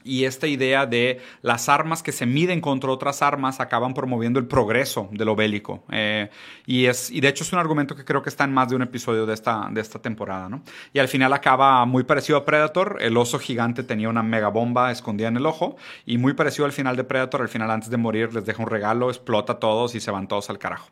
[0.04, 4.46] y esta idea de las armas que se miden contra otras armas acaban promoviendo el
[4.46, 5.82] progreso de lo bélico.
[5.90, 6.28] Eh,
[6.66, 8.76] y, es, y de hecho es un argumento que creo que está en más de
[8.76, 10.48] un episodio de esta, de esta temporada.
[10.48, 10.62] ¿no?
[10.92, 12.98] Y al final acaba muy parecido a Predator.
[13.00, 15.76] El oso gigante tenía una mega bomba escondida en el ojo.
[16.04, 17.40] Y muy parecido al final de Predator.
[17.40, 20.28] Al final, antes de morir, les deja un regalo, explota a todos y se van
[20.28, 20.88] todos al carajo.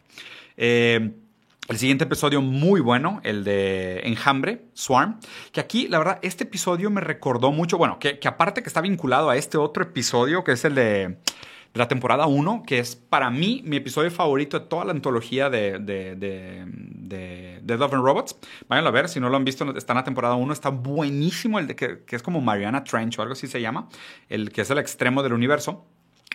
[0.57, 1.13] Eh,
[1.69, 5.21] el siguiente episodio muy bueno, el de Enjambre, Swarm,
[5.53, 9.31] que aquí, la verdad, este episodio me recordó mucho, bueno, que, aparte que está vinculado
[9.31, 11.19] a este otro episodio, que es el de,
[11.75, 15.79] la temporada 1, que es para mí mi episodio favorito de toda la antología de,
[15.79, 18.37] de, de, Love and Robots.
[18.69, 21.59] Vayan a ver, si no lo han visto, está en la temporada 1, está buenísimo
[21.59, 23.89] el de que es como Mariana Trench o algo así se llama,
[24.29, 25.87] el que es el extremo del universo.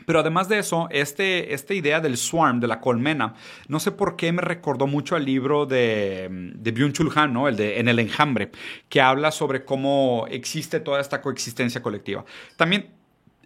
[0.07, 3.33] Pero además de eso, este, esta idea del swarm, de la colmena,
[3.67, 7.49] no sé por qué me recordó mucho al libro de, de Byung-Chul Han, ¿no?
[7.49, 8.51] el de En el enjambre,
[8.87, 12.23] que habla sobre cómo existe toda esta coexistencia colectiva.
[12.55, 12.89] También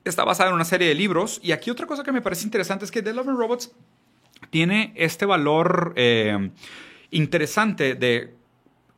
[0.03, 1.39] está basada en una serie de libros.
[1.41, 3.71] Y aquí otra cosa que me parece interesante es que The Love Robots
[4.51, 6.51] tiene este valor eh,
[7.09, 8.35] interesante de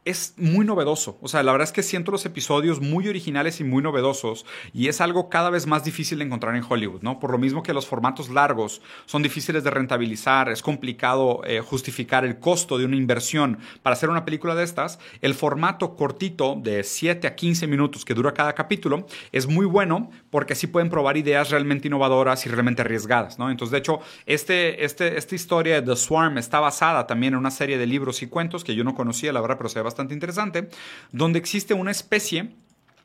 [0.06, 1.18] es muy novedoso.
[1.22, 4.88] O sea, la verdad es que siento los episodios muy originales y muy novedosos y
[4.88, 7.20] es algo cada vez más difícil de encontrar en Hollywood, ¿no?
[7.20, 12.26] Por lo mismo que los formatos largos son difíciles de rentabilizar, es complicado eh, justificar
[12.26, 16.84] el costo de una inversión para hacer una película de estas, el formato cortito de
[16.84, 21.16] 7 a 15 minutos que dura cada capítulo es muy bueno porque así pueden probar
[21.16, 23.50] ideas realmente innovadoras y realmente arriesgadas, ¿no?
[23.50, 27.52] Entonces, de hecho, este, este, esta historia de The Swarm está basada también en una
[27.52, 30.14] serie de libros y cuentos que yo no conocía, la verdad, pero se ve bastante
[30.14, 30.70] interesante,
[31.12, 32.52] donde existe una especie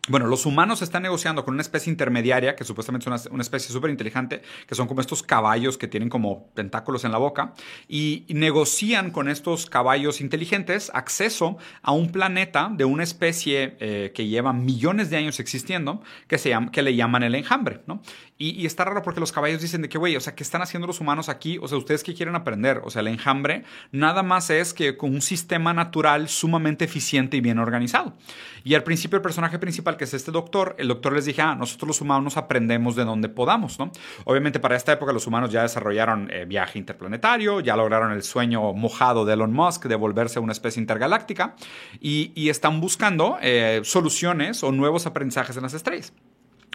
[0.09, 3.91] bueno, los humanos están negociando con una especie intermediaria, que supuestamente es una, especie súper
[3.91, 7.53] inteligente, que son como estos caballos que tienen como tentáculos en la boca,
[7.89, 14.27] y, negocian con estos caballos inteligentes acceso a un planeta de una especie eh, que
[14.27, 18.01] lleva millones de años existiendo, que, se llama, que le llaman el enjambre, ¿no?
[18.41, 20.87] Y, está raro porque los caballos dicen de que, güey, o sea, ¿qué están haciendo
[20.87, 21.59] los humanos aquí?
[21.61, 22.81] O sea, ¿ustedes qué quieren aprender?
[22.85, 27.41] O sea, el enjambre nada más es que con un sistema natural sumamente eficiente y
[27.41, 28.15] bien organizado.
[28.63, 31.57] Y al principio el personaje principal, que es este doctor, el doctor les dije, ah,
[31.57, 33.91] nosotros los humanos aprendemos de donde podamos, ¿no?
[34.25, 38.73] Obviamente para esta época los humanos ya desarrollaron eh, viaje interplanetario, ya lograron el sueño
[38.73, 41.57] mojado de Elon Musk de volverse una especie intergaláctica
[42.01, 46.13] y, están buscando eh, soluciones o nuevos aprendizajes en las estrellas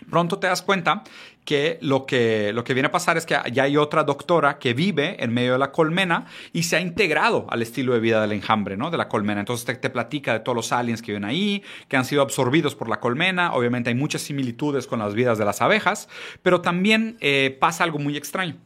[0.10, 1.04] pronto te das cuenta
[1.46, 4.74] que lo, que lo que viene a pasar es que ya hay otra doctora que
[4.74, 8.32] vive en medio de la colmena y se ha integrado al estilo de vida del
[8.32, 8.92] enjambre, ¿no?
[8.92, 9.42] De la colmena.
[9.42, 12.90] Entonces te, platica de todos los aliens que viven ahí, que han sido absorbidos por
[12.90, 13.54] la colmena.
[13.54, 16.08] Obviamente hay muchas similitudes con las vidas de las abejas,
[16.42, 18.58] pero también eh, pasa algo muy extraño.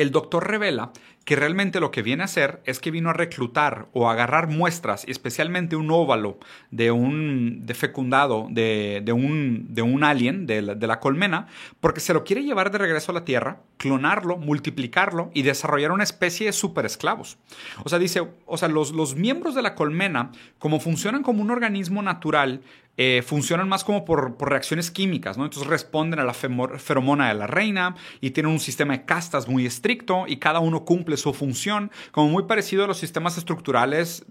[0.00, 0.92] El doctor revela
[1.26, 5.04] que realmente lo que viene a hacer es que vino a reclutar o agarrar muestras,
[5.06, 6.38] especialmente un óvalo
[6.70, 11.48] de un de fecundado de, un, de un alien de la, colmena,
[11.80, 16.04] porque se lo quiere llevar de regreso a la Tierra, clonarlo, multiplicarlo y desarrollar una
[16.04, 17.36] especie de superesclavos.
[17.84, 21.50] O sea, dice, o sea, los, los miembros de la colmena, como funcionan como un
[21.50, 22.62] organismo natural,
[23.02, 25.44] eh, funcionan más como por, reacciones químicas, ¿no?
[25.44, 29.64] Entonces responden a la feromona de la reina y tienen un sistema de castas muy
[29.64, 34.26] estricto y cada uno cumple su función, como muy parecido a los sistemas estructurales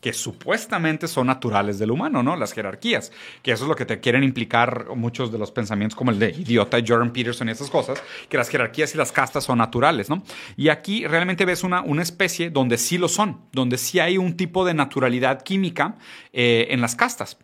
[0.00, 2.34] que supuestamente son naturales del humano, ¿no?
[2.34, 3.12] Las jerarquías,
[3.44, 6.30] que eso es lo que te quieren implicar muchos de los pensamientos como el de
[6.30, 10.24] idiota Jordan Peterson y esas cosas, que las jerarquías y las castas son naturales, ¿no?
[10.56, 14.36] Y aquí realmente ves una, una especie donde sí lo son, donde sí hay un
[14.36, 15.98] tipo de naturalidad química
[16.32, 17.38] eh, en las castas.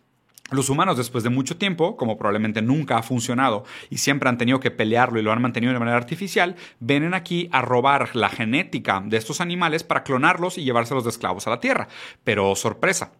[0.51, 4.59] Los humanos, después de mucho tiempo, como probablemente nunca ha funcionado y siempre han tenido
[4.59, 9.01] que pelearlo y lo han mantenido de manera artificial, vienen aquí a robar la genética
[9.03, 11.87] de estos animales para clonarlos y llevárselos de esclavos a la Tierra.
[12.23, 13.13] Pero sorpresa,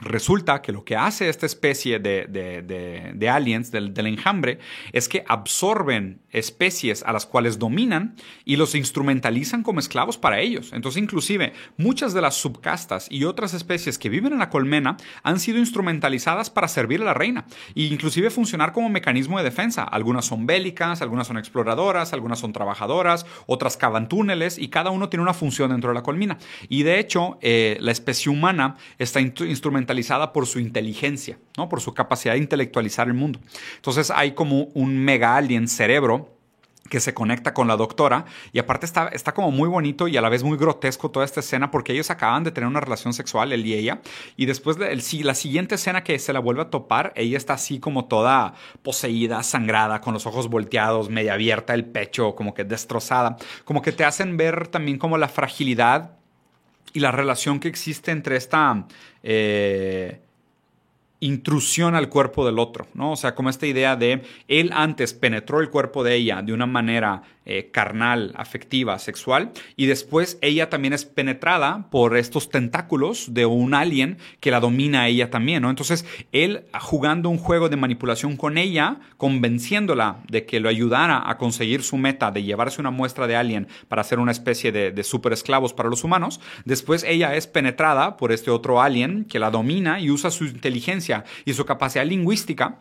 [0.00, 4.58] Resulta que lo que hace esta especie de, aliens, del, enjambre,
[4.92, 10.72] es que absorben especies a las cuales dominan y los instrumentalizan como esclavos para ellos.
[10.72, 15.38] Entonces, inclusive, muchas de las subcastas y otras especies que viven en la colmena han
[15.38, 19.84] sido instrumentalizadas para servir a la reina e inclusive funcionar como mecanismo de defensa.
[19.84, 25.10] Algunas son bélicas, algunas son exploradoras, algunas son trabajadoras, otras cavan túneles y cada uno
[25.10, 26.38] tiene una función dentro de la colmena.
[26.70, 29.89] Y de hecho, eh, la especie humana está instrumentalizada
[30.32, 31.68] por su inteligencia, ¿no?
[31.68, 33.40] por su capacidad de intelectualizar el mundo.
[33.76, 36.36] Entonces hay como un mega alien cerebro
[36.88, 40.20] que se conecta con la doctora y aparte está, está como muy bonito y a
[40.20, 43.52] la vez muy grotesco toda esta escena porque ellos acaban de tener una relación sexual,
[43.52, 44.00] él y ella,
[44.36, 47.78] y después de la siguiente escena que se la vuelve a topar, ella está así
[47.78, 53.36] como toda poseída, sangrada, con los ojos volteados, media abierta, el pecho como que destrozada,
[53.64, 56.19] como que te hacen ver también como la fragilidad
[56.92, 58.86] y la relación que existe entre esta
[59.22, 60.20] eh,
[61.20, 63.12] intrusión al cuerpo del otro, ¿no?
[63.12, 66.66] O sea, como esta idea de él antes penetró el cuerpo de ella de una
[66.66, 73.44] manera eh, carnal, afectiva, sexual, y después ella también es penetrada por estos tentáculos de
[73.44, 75.70] un alien que la domina a ella también, ¿no?
[75.70, 81.38] Entonces, él jugando un juego de manipulación con ella, convenciéndola de que lo ayudara a
[81.38, 85.02] conseguir su meta de llevarse una muestra de alien para hacer una especie de, de
[85.02, 89.50] super esclavos para los humanos, después ella es penetrada por este otro alien que la
[89.50, 92.78] domina y usa su inteligencia y su capacidad lingüística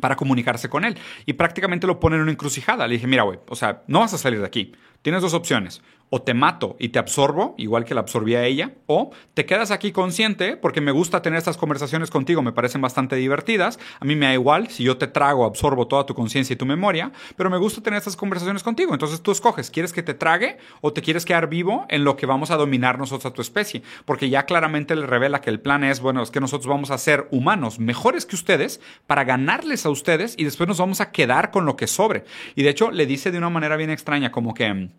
[0.00, 0.96] para comunicarse con él.
[1.26, 2.86] Y prácticamente lo pone en una encrucijada.
[2.86, 4.72] Le dije, mira, güey, o sea, no vas a salir de aquí.
[5.02, 9.12] Tienes dos opciones o te mato y te absorbo, igual que la absorbía ella, o
[9.34, 13.78] te quedas aquí consciente porque me gusta tener estas conversaciones contigo, me parecen bastante divertidas,
[14.00, 16.66] a mí me da igual si yo te trago, absorbo toda tu conciencia y tu
[16.66, 20.58] memoria, pero me gusta tener estas conversaciones contigo, entonces tú escoges, ¿quieres que te trague
[20.80, 23.82] o te quieres quedar vivo en lo que vamos a dominar nosotros a tu especie?
[24.04, 26.98] Porque ya claramente le revela que el plan es, bueno, es que nosotros vamos a
[26.98, 31.50] ser humanos mejores que ustedes para ganarles a ustedes y después nos vamos a quedar
[31.50, 32.24] con lo que sobre.
[32.56, 34.90] Y de hecho le dice de una manera bien extraña, como que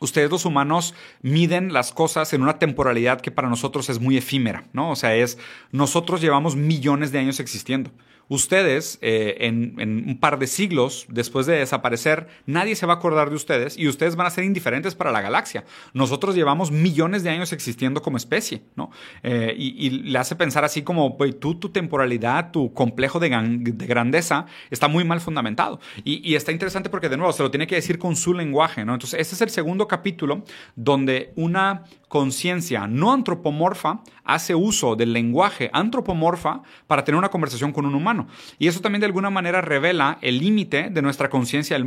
[0.00, 4.64] ustedes los humanos miden las cosas en una temporalidad que para nosotros es muy efímera,
[4.72, 4.90] ¿no?
[4.90, 5.38] O sea, es,
[5.72, 7.90] nosotros llevamos millones de años existiendo.
[8.28, 9.74] Ustedes, eh, en,
[10.06, 13.88] un par de siglos después de desaparecer, nadie se va a acordar de ustedes y
[13.88, 15.64] ustedes van a ser indiferentes para la galaxia.
[15.94, 18.90] Nosotros llevamos millones de años existiendo como especie, ¿no?
[19.22, 24.88] Eh, y, le hace pensar así como, tú, tu temporalidad, tu complejo de, grandeza está
[24.88, 25.80] muy mal fundamentado.
[26.04, 28.84] Y, y, está interesante porque, de nuevo, se lo tiene que decir con su lenguaje,
[28.84, 28.92] ¿no?
[28.92, 30.44] Entonces, este es el segundo capítulo
[30.76, 37.86] donde una conciencia no antropomorfa hace uso del lenguaje antropomorfa para tener una conversación con
[37.86, 38.26] un humano.
[38.58, 41.84] Y eso también de alguna manera revela el límite de nuestra conciencia del,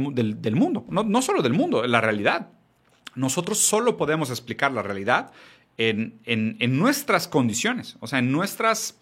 [0.56, 2.50] mundo, no, no, solo del mundo, la realidad.
[3.16, 5.32] Nosotros solo podemos explicar la realidad
[5.78, 9.00] en, en nuestras condiciones, o sea, en nuestras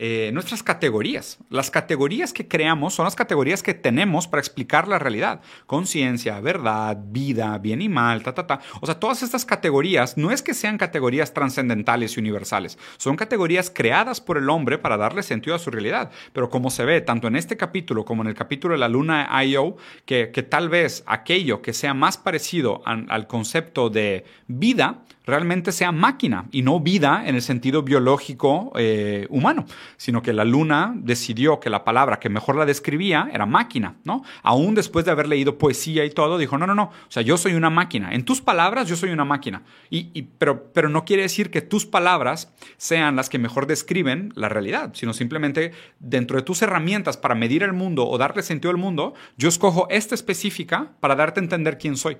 [0.00, 1.38] eh, nuestras categorías.
[1.50, 5.40] Las categorías que creamos son las categorías que tenemos para explicar la realidad.
[5.66, 8.60] Conciencia, verdad, vida, bien y mal, ta, ta, ta.
[8.80, 12.78] O sea, todas estas categorías no es que sean categorías trascendentales y universales.
[12.96, 16.12] Son categorías creadas por el hombre para darle sentido a su realidad.
[16.32, 19.28] Pero como se ve tanto en este capítulo como en el capítulo de la luna
[19.42, 25.72] IO, que, que tal vez aquello que sea más parecido al concepto de vida, realmente
[25.72, 29.66] sea máquina y no vida en el sentido biológico eh, humano,
[29.98, 34.24] sino que la luna decidió que la palabra que mejor la describía era máquina, ¿no?
[34.42, 37.36] Aún después de haber leído poesía y todo, dijo, no, no, no, o sea, yo
[37.36, 41.24] soy una máquina, en tus palabras yo soy una máquina, y, pero, pero no quiere
[41.24, 46.42] decir que tus palabras sean las que mejor describen la realidad, sino simplemente dentro de
[46.42, 50.92] tus herramientas para medir el mundo o darle sentido al mundo, yo escojo esta específica
[51.00, 52.16] para darte a entender quién soy.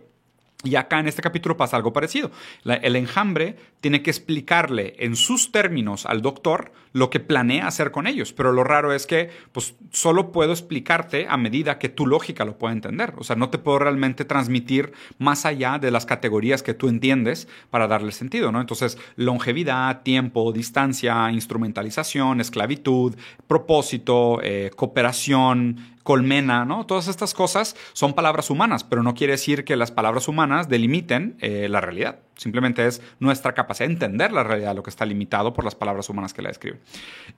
[0.65, 2.33] Y acá en este capítulo pasa algo parecido.
[2.65, 8.09] el enjambre tiene que explicarle en sus términos al doctor lo que planea hacer con
[8.09, 8.33] ellos.
[8.33, 12.59] Pero lo raro es que pues, solo puedo explicarte a medida que tu lógica lo
[12.59, 13.15] pueda entender.
[13.19, 17.47] O sea, no te puedo realmente transmitir más allá de las categorías que tú entiendes
[17.71, 18.51] para darle sentido.
[18.51, 18.61] ¿no?
[18.61, 23.15] Entonces, longevidad, tiempo, distancia, instrumentalización, esclavitud,
[23.47, 26.87] propósito, eh, cooperación, colmena, ¿no?
[26.87, 31.37] Todas estas cosas son palabras humanas, pero no quiere decir que las palabras humanas delimiten
[31.39, 32.21] eh, la realidad.
[32.35, 36.09] Simplemente es nuestra capacidad de entender la realidad lo que está limitado por las palabras
[36.09, 36.81] humanas que la describen.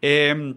[0.02, 0.54] Eh,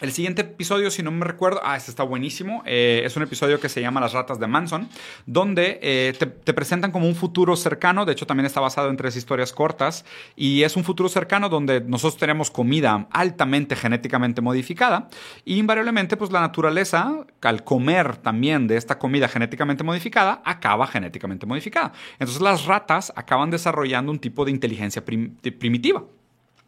[0.00, 2.64] el siguiente episodio, si no me recuerdo, ah, este está buenísimo.
[2.66, 4.88] Eh, es un episodio que se llama Las ratas de Manson,
[5.24, 8.04] donde eh, te, presentan como un futuro cercano.
[8.04, 10.04] De hecho, también está basado en tres historias cortas.
[10.34, 15.08] Y es un futuro cercano donde nosotros tenemos comida altamente genéticamente modificada.
[15.44, 21.46] Y invariablemente, pues la naturaleza, al comer también de esta comida genéticamente modificada, acaba genéticamente
[21.46, 21.92] modificada.
[22.18, 26.04] Entonces, las ratas acaban desarrollando un tipo de inteligencia primitiva.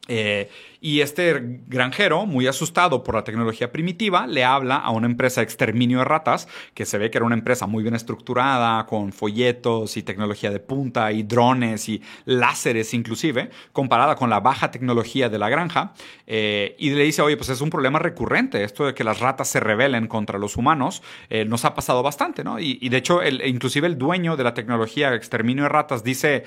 [0.08, 0.48] Eh,
[0.80, 5.44] y este granjero, muy asustado por la tecnología primitiva, le habla a una empresa de
[5.44, 9.96] exterminio de ratas, que se ve que era una empresa muy bien estructurada, con folletos
[9.96, 15.38] y tecnología de punta y drones y láseres inclusive, comparada con la baja tecnología de
[15.38, 15.92] la granja.
[16.26, 19.48] Eh, y le dice, oye, pues es un problema recurrente, esto de que las ratas
[19.48, 22.60] se rebelen contra los humanos, eh, nos ha pasado bastante, ¿no?
[22.60, 26.44] Y, de hecho, el, inclusive el dueño de la tecnología de exterminio de ratas dice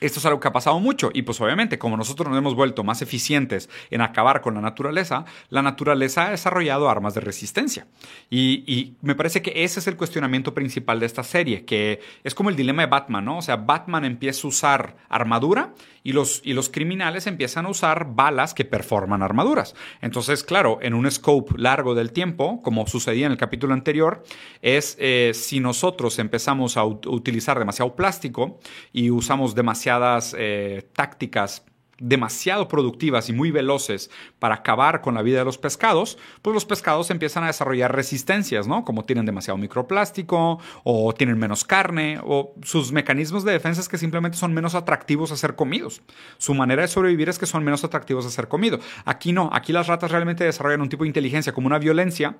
[0.00, 2.82] esto es algo que ha pasado mucho y pues obviamente como nosotros nos hemos vuelto
[2.82, 7.86] más eficientes en acabar con la naturaleza, la naturaleza ha desarrollado armas de resistencia.
[8.28, 12.50] Y, me parece que ese es el cuestionamiento principal de esta serie, que es como
[12.50, 13.38] el dilema de Batman, ¿no?
[13.38, 18.14] O sea, Batman empieza a usar armadura y los, y los criminales empiezan a usar
[18.14, 19.74] balas que performan armaduras.
[20.00, 24.22] Entonces, claro, en un scope largo del tiempo, como sucedía en el capítulo anterior,
[24.60, 28.58] es eh, si nosotros empezamos a utilizar demasiado plástico
[28.92, 29.54] y usamos
[29.84, 31.64] demasiadas eh, tácticas
[32.00, 34.10] demasiado productivas y muy veloces
[34.40, 38.66] para acabar con la vida de los pescados, pues los pescados empiezan a desarrollar resistencias,
[38.66, 38.84] ¿no?
[38.84, 43.96] Como tienen demasiado microplástico o tienen menos carne o sus mecanismos de defensa es que
[43.96, 46.02] simplemente son menos atractivos a ser comidos.
[46.38, 48.80] Su manera de sobrevivir es que son menos atractivos a ser comidos.
[49.04, 52.36] Aquí no, aquí las ratas realmente desarrollan un tipo de inteligencia como una violencia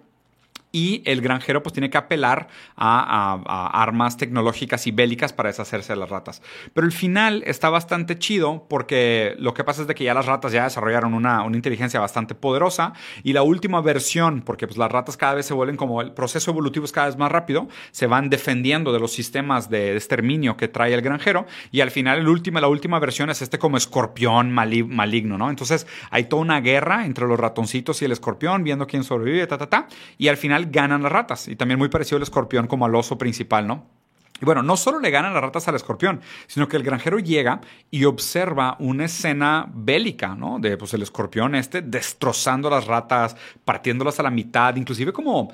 [0.74, 6.00] y el granjero pues tiene que apelar a, armas tecnológicas y bélicas para deshacerse de
[6.00, 6.42] las ratas.
[6.72, 10.26] Pero el final está bastante chido porque lo que pasa es de que ya las
[10.26, 15.16] ratas ya desarrollaron una, inteligencia bastante poderosa y la última versión, porque pues las ratas
[15.16, 18.28] cada vez se vuelven como el proceso evolutivo es cada vez más rápido, se van
[18.28, 22.58] defendiendo de los sistemas de exterminio que trae el granjero y al final el último,
[22.58, 25.50] la última versión es este como escorpión maligno, ¿no?
[25.50, 29.56] Entonces hay toda una guerra entre los ratoncitos y el escorpión viendo quién sobrevive, ta,
[29.56, 29.86] ta, ta,
[30.18, 31.48] y al final ganan las ratas.
[31.48, 33.86] Y también muy parecido el escorpión como al oso principal, ¿no?
[34.40, 37.60] Y bueno, no solo le ganan las ratas al escorpión, sino que el granjero llega
[37.90, 40.58] y observa una escena bélica, ¿no?
[40.58, 45.52] De pues el escorpión este destrozando las ratas, partiéndolas a la mitad, inclusive como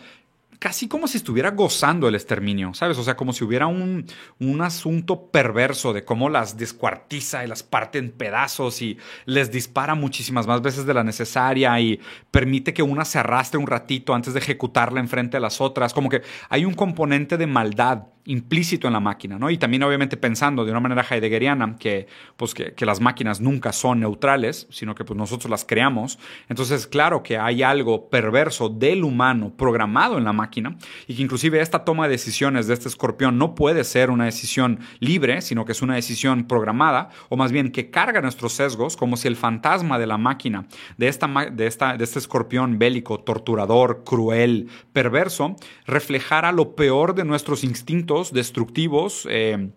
[0.61, 2.99] casi como si estuviera gozando el exterminio, ¿sabes?
[2.99, 4.05] O sea, como si hubiera un,
[4.39, 9.95] un asunto perverso de cómo las descuartiza y las parte en pedazos y les dispara
[9.95, 11.99] muchísimas más veces de la necesaria y
[12.31, 15.95] permite que una se arrastre un ratito antes de ejecutarla enfrente de las otras.
[15.95, 19.51] Como que hay un componente de maldad implícito en la máquina, ¿no?
[19.51, 22.07] Y también obviamente pensando de una manera heideggeriana que,
[22.37, 26.19] pues, que, las máquinas nunca son neutrales, sino que pues, nosotros las creamos.
[26.49, 30.77] Entonces, claro que hay algo perverso del humano programado en la máquina
[31.07, 34.81] y que inclusive esta toma de decisiones de este escorpión no puede ser una decisión
[35.01, 39.17] libre, sino que es una decisión programada, o más bien que carga nuestros sesgos, como
[39.17, 40.67] si el fantasma de la máquina,
[40.97, 45.57] de, esta, de, esta, de este escorpión bélico, torturador, cruel, perverso,
[45.87, 49.27] reflejara lo peor de nuestros instintos destructivos.
[49.31, 49.71] Eh,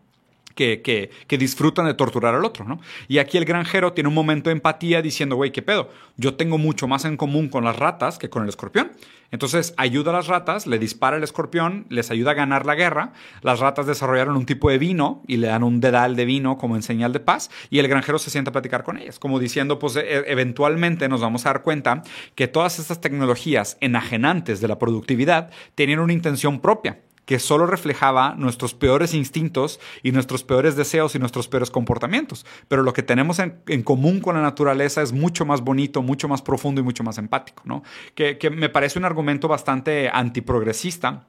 [0.55, 2.79] que, que, disfrutan de torturar al otro, ¿no?
[3.07, 5.89] Y aquí el granjero tiene un momento de empatía diciendo, güey, ¿qué pedo?
[6.17, 8.91] Yo tengo mucho más en común con las ratas que con el escorpión.
[9.31, 13.13] Entonces ayuda a las ratas, le dispara el escorpión, les ayuda a ganar la guerra.
[13.41, 16.75] Las ratas desarrollaron un tipo de vino y le dan un dedal de vino como
[16.75, 19.79] en señal de paz y el granjero se sienta a platicar con ellas, como diciendo,
[19.79, 22.03] pues e, eventualmente nos vamos a dar cuenta
[22.35, 28.35] que todas estas tecnologías enajenantes de la productividad tienen una intención propia que solo reflejaba
[28.37, 32.45] nuestros peores instintos y nuestros peores deseos y nuestros peores comportamientos.
[32.67, 36.41] Pero lo que tenemos en, común con la naturaleza es mucho más bonito, mucho más
[36.41, 37.83] profundo y mucho más empático, ¿no?
[38.15, 41.27] Que, que me parece un argumento bastante antiprogresista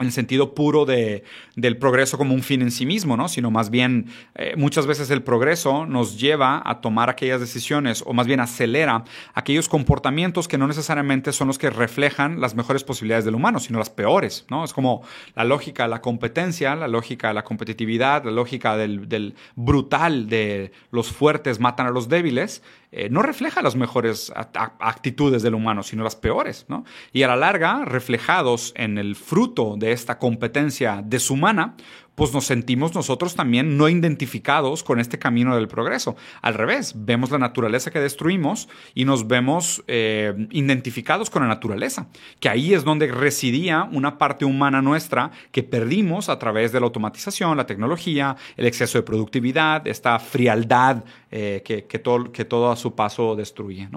[0.00, 1.22] en el sentido puro de,
[1.54, 3.28] del progreso como un fin en sí mismo, ¿no?
[3.28, 8.14] sino más bien eh, muchas veces el progreso nos lleva a tomar aquellas decisiones o
[8.14, 13.26] más bien acelera aquellos comportamientos que no necesariamente son los que reflejan las mejores posibilidades
[13.26, 14.46] del humano, sino las peores.
[14.48, 14.64] ¿no?
[14.64, 15.02] Es como
[15.34, 20.26] la lógica de la competencia, la lógica de la competitividad, la lógica del, del brutal
[20.26, 22.62] de los fuertes matan a los débiles,
[22.94, 24.30] eh, no refleja las mejores
[24.78, 26.84] actitudes del humano, sino las peores, ¿no?
[27.10, 31.74] Y a la larga, reflejados en el fruto de esta competencia deshumana,
[32.14, 36.16] pues nos sentimos nosotros también no identificados con este camino del progreso.
[36.42, 42.08] Al revés, vemos la naturaleza que destruimos y nos vemos eh, identificados con la naturaleza,
[42.40, 46.86] que ahí es donde residía una parte humana nuestra que perdimos a través de la
[46.86, 53.34] automatización, la tecnología, el exceso de productividad, esta frialdad eh, que, todo, a su paso
[53.36, 53.88] destruye.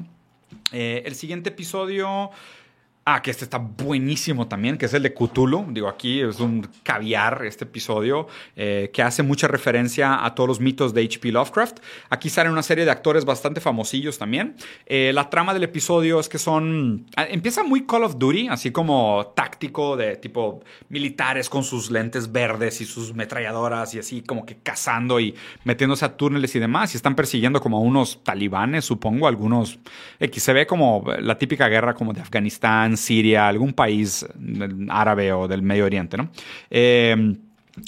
[0.71, 2.31] Eh, el siguiente episodio
[3.07, 5.67] Ah, que este está buenísimo también, que es el de Cthulhu.
[5.69, 10.59] Digo, aquí es un caviar este episodio eh, que hace mucha referencia a todos los
[10.59, 11.31] mitos de H.P.
[11.31, 11.81] Lovecraft.
[12.09, 14.55] Aquí salen una serie de actores bastante famosillos también.
[14.87, 17.05] Eh, la trama del episodio es que son...
[17.15, 22.31] Ah, empieza muy Call of Duty, así como táctico de tipo militares con sus lentes
[22.31, 26.95] verdes y sus metralladoras y así como que cazando y metiéndose a túneles y demás.
[26.95, 29.77] Y están persiguiendo como a unos talibanes, supongo, algunos...
[30.19, 34.25] X se ve como la típica guerra como de Afganistán Siria, algún país
[34.89, 36.29] árabe o del Medio Oriente, ¿no?
[36.69, 37.35] Eh,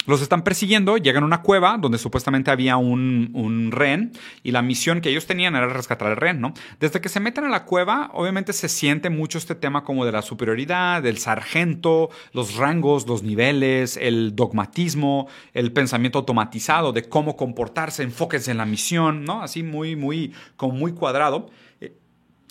[0.06, 4.62] los están persiguiendo, llegan a una cueva donde supuestamente había un, un, rehén y la
[4.62, 6.52] misión que ellos tenían era rescatar el rehén, ¿no?
[6.78, 10.12] Desde que se meten a la cueva, obviamente se siente mucho este tema como de
[10.12, 17.36] la superioridad, del sargento, los rangos, los niveles, el dogmatismo, el pensamiento automatizado de cómo
[17.36, 19.42] comportarse, enfóquense en la misión, ¿no?
[19.42, 21.48] Así muy, muy, como muy cuadrado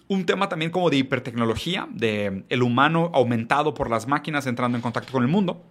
[0.07, 4.81] un tema también como de hipertecnología, de el humano aumentado por las máquinas entrando en
[4.81, 5.63] contacto con el mundo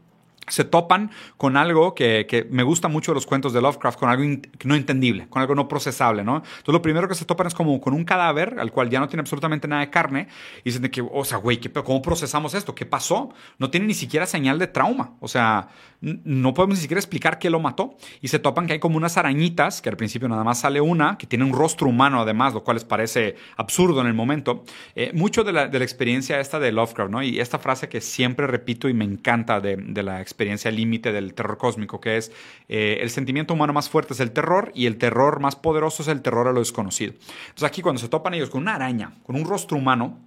[0.49, 4.25] se topan con algo que, me gusta mucho de los cuentos de Lovecraft, con algo
[4.65, 6.37] no entendible, con algo no procesable, ¿no?
[6.37, 9.09] Entonces lo primero que se topan es como con un cadáver al cual ya no
[9.09, 10.29] tiene absolutamente nada de carne
[10.61, 12.75] y dicen que, o sea, güey, ¿cómo procesamos esto?
[12.75, 13.35] ¿Qué pasó?
[13.59, 15.69] No tiene ni siquiera señal de trauma, o sea,
[16.01, 19.17] no podemos ni siquiera explicar qué lo mató y se topan que hay como unas
[19.17, 22.63] arañitas, que al principio nada más sale una, que tiene un rostro humano además, lo
[22.63, 24.65] cual les parece absurdo en el momento.
[24.95, 27.23] Eh, mucho de la, de la, experiencia esta de Lovecraft, ¿no?
[27.23, 31.35] Y esta frase que siempre repito y me encanta de, de la experiencia límite del
[31.35, 32.33] terror cósmico, que es
[32.69, 36.09] eh, el sentimiento humano más fuerte es el terror y el terror más poderoso es
[36.09, 37.13] el terror a lo desconocido.
[37.13, 40.19] Entonces aquí cuando se topan ellos con una araña, con un rostro humano,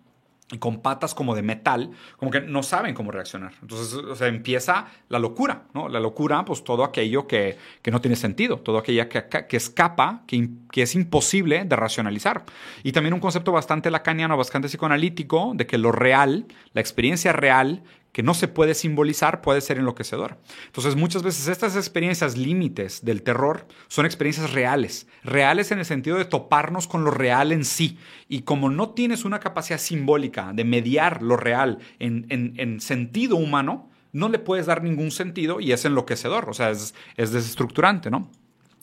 [0.52, 3.54] y con patas como de metal, como que no saben cómo reaccionar.
[3.62, 5.90] Entonces, o empieza la locura, ¿no?
[5.90, 10.24] La locura, pues todo aquello que, que no tiene sentido, todo aquello que, que escapa,
[10.26, 12.46] que, que, es imposible de racionalizar.
[12.84, 17.84] Y también un concepto bastante lacaniano, bastante psicoanalítico, de que lo real, la experiencia real,
[18.12, 20.38] que no se puede simbolizar puede ser enloquecedor.
[20.66, 26.18] Entonces muchas veces estas experiencias límites del terror son experiencias reales, reales en el sentido
[26.18, 27.98] de toparnos con lo real en sí.
[28.28, 33.90] Y como no tienes una capacidad simbólica de mediar lo real en, en, sentido humano,
[34.12, 38.30] no le puedes dar ningún sentido y es enloquecedor, o sea, es, es desestructurante, ¿no?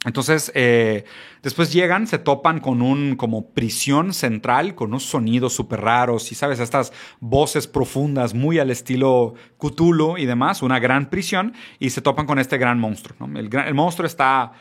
[0.06, 1.04] Entonces, eh,
[1.42, 6.36] después llegan, se topan con un como prisión central, con unos sonidos súper raros y,
[6.36, 6.60] ¿sabes?
[6.60, 12.26] Estas voces profundas, muy al estilo Cthulhu y demás, una gran prisión, y se topan
[12.26, 13.28] con este gran monstruo.
[13.34, 14.52] El, el monstruo está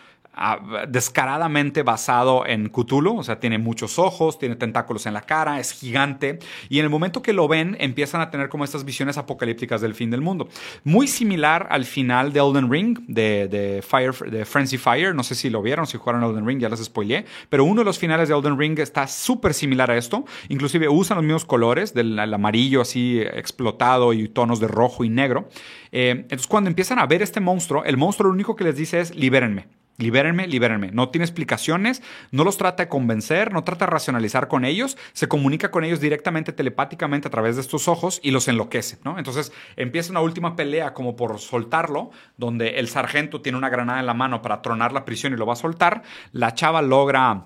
[0.88, 5.72] descaradamente basado en Cthulhu, o sea, tiene muchos ojos, tiene tentáculos en la cara, es
[5.72, 9.82] gigante, y en el momento que lo ven empiezan a tener como estas visiones apocalípticas
[9.82, 10.50] del fin del mundo.
[10.84, 15.50] Muy similar al final de Elden Ring, de, Fire, de Frenzy Fire, no sé si
[15.50, 18.36] lo vieron, si jugaron Elden Ring, ya les spoileé, pero uno de los finales de
[18.36, 23.20] Elden Ring está súper similar a esto, inclusive usan los mismos colores, del amarillo así
[23.22, 25.50] explotado y tonos de rojo y negro.
[25.92, 29.00] Eh, entonces cuando empiezan a ver este monstruo, el monstruo lo único que les dice
[29.00, 29.68] es libérenme.
[29.98, 30.92] Libérenme, libérenme.
[30.92, 35.30] No tiene explicaciones, no los trata de convencer, no trata de racionalizar con ellos, se
[35.30, 39.18] comunica con ellos directamente, telepáticamente a través de estos ojos y los enloquece, ¿no?
[39.18, 44.06] Entonces empieza una última pelea como por soltarlo, donde el sargento tiene una granada en
[44.06, 46.04] la mano para tronar la prisión y lo va a soltar.
[46.34, 47.46] La chava logra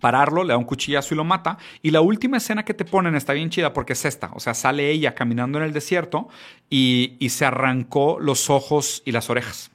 [0.00, 1.58] pararlo, le da un cuchillazo y lo mata.
[1.82, 4.30] Y la última escena que te ponen está bien chida porque es esta.
[4.32, 6.30] O sea, sale ella caminando en el desierto
[6.70, 9.72] y, y se arrancó los ojos y las orejas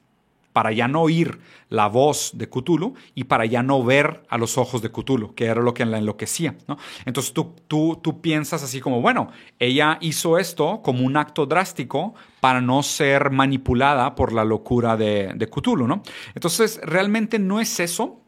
[0.58, 1.38] para ya no oír
[1.70, 5.46] la voz de Cthulhu y para ya no ver a los ojos de Cthulhu, que
[5.46, 6.56] era lo que la enloquecía.
[6.68, 6.80] ¿no?
[7.06, 9.30] Entonces tú, tú, tú piensas así como, bueno,
[9.60, 15.34] ella hizo esto como un acto drástico para no ser manipulada por la locura de,
[15.36, 15.86] de Cthulhu.
[15.86, 16.02] ¿no?
[16.34, 18.20] Entonces realmente no es eso,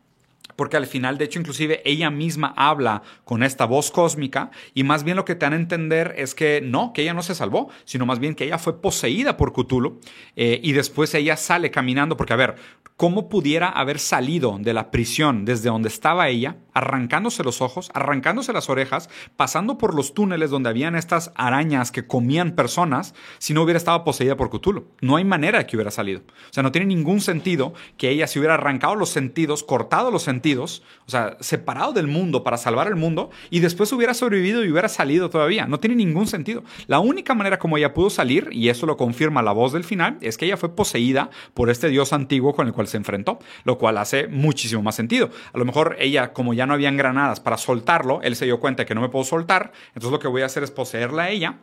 [0.60, 5.06] porque al final, de hecho, inclusive ella misma habla con esta voz cósmica y más
[5.06, 7.70] bien lo que te dan a entender es que no, que ella no se salvó,
[7.86, 10.02] sino más bien que ella fue poseída por Cthulhu
[10.36, 12.56] eh, y después ella sale caminando, porque a ver,
[13.00, 18.52] ¿cómo pudiera haber salido de la prisión desde donde estaba ella, arrancándose los ojos, arrancándose
[18.52, 23.64] las orejas, pasando por los túneles donde habían estas arañas que comían personas, si no
[23.64, 24.90] hubiera estado poseída por Cthulhu?
[25.00, 26.24] No hay manera de que hubiera salido.
[26.50, 30.24] O sea, no tiene ningún sentido que ella se hubiera arrancado los sentidos, cortado los
[30.24, 34.72] sentidos, o sea, separado del mundo para salvar el mundo y después hubiera sobrevivido y
[34.72, 35.68] hubiera salido todavía.
[35.68, 36.66] No tiene ningún sentido.
[36.88, 40.18] La única manera como ella pudo salir, y eso lo confirma la voz del final,
[40.20, 43.78] es que ella fue poseída por este dios antiguo con el cual se enfrentó, lo
[43.78, 45.30] cual hace muchísimo más sentido.
[45.54, 48.84] A lo mejor ella, como ya no habían granadas para soltarlo, él se dio cuenta
[48.84, 51.30] de que no me puedo soltar, entonces lo que voy a hacer es poseerla a
[51.30, 51.56] ella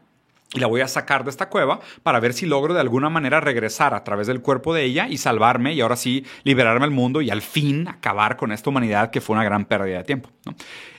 [0.55, 3.41] y la voy a sacar de esta cueva para ver si logro de alguna manera
[3.41, 7.21] regresar a través del cuerpo de ella y salvarme y ahora sí liberarme al mundo
[7.21, 10.31] y al fin acabar con esta humanidad que fue una gran pérdida de tiempo.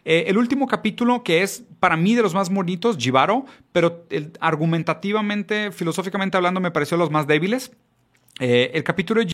[0.03, 4.05] Eh, el último capítulo que es para mí de los más bonitos, Jibaro, pero
[4.39, 7.71] argumentativamente, filosóficamente hablando, me pareció los más débiles.
[8.39, 9.25] Eh, el capítulo de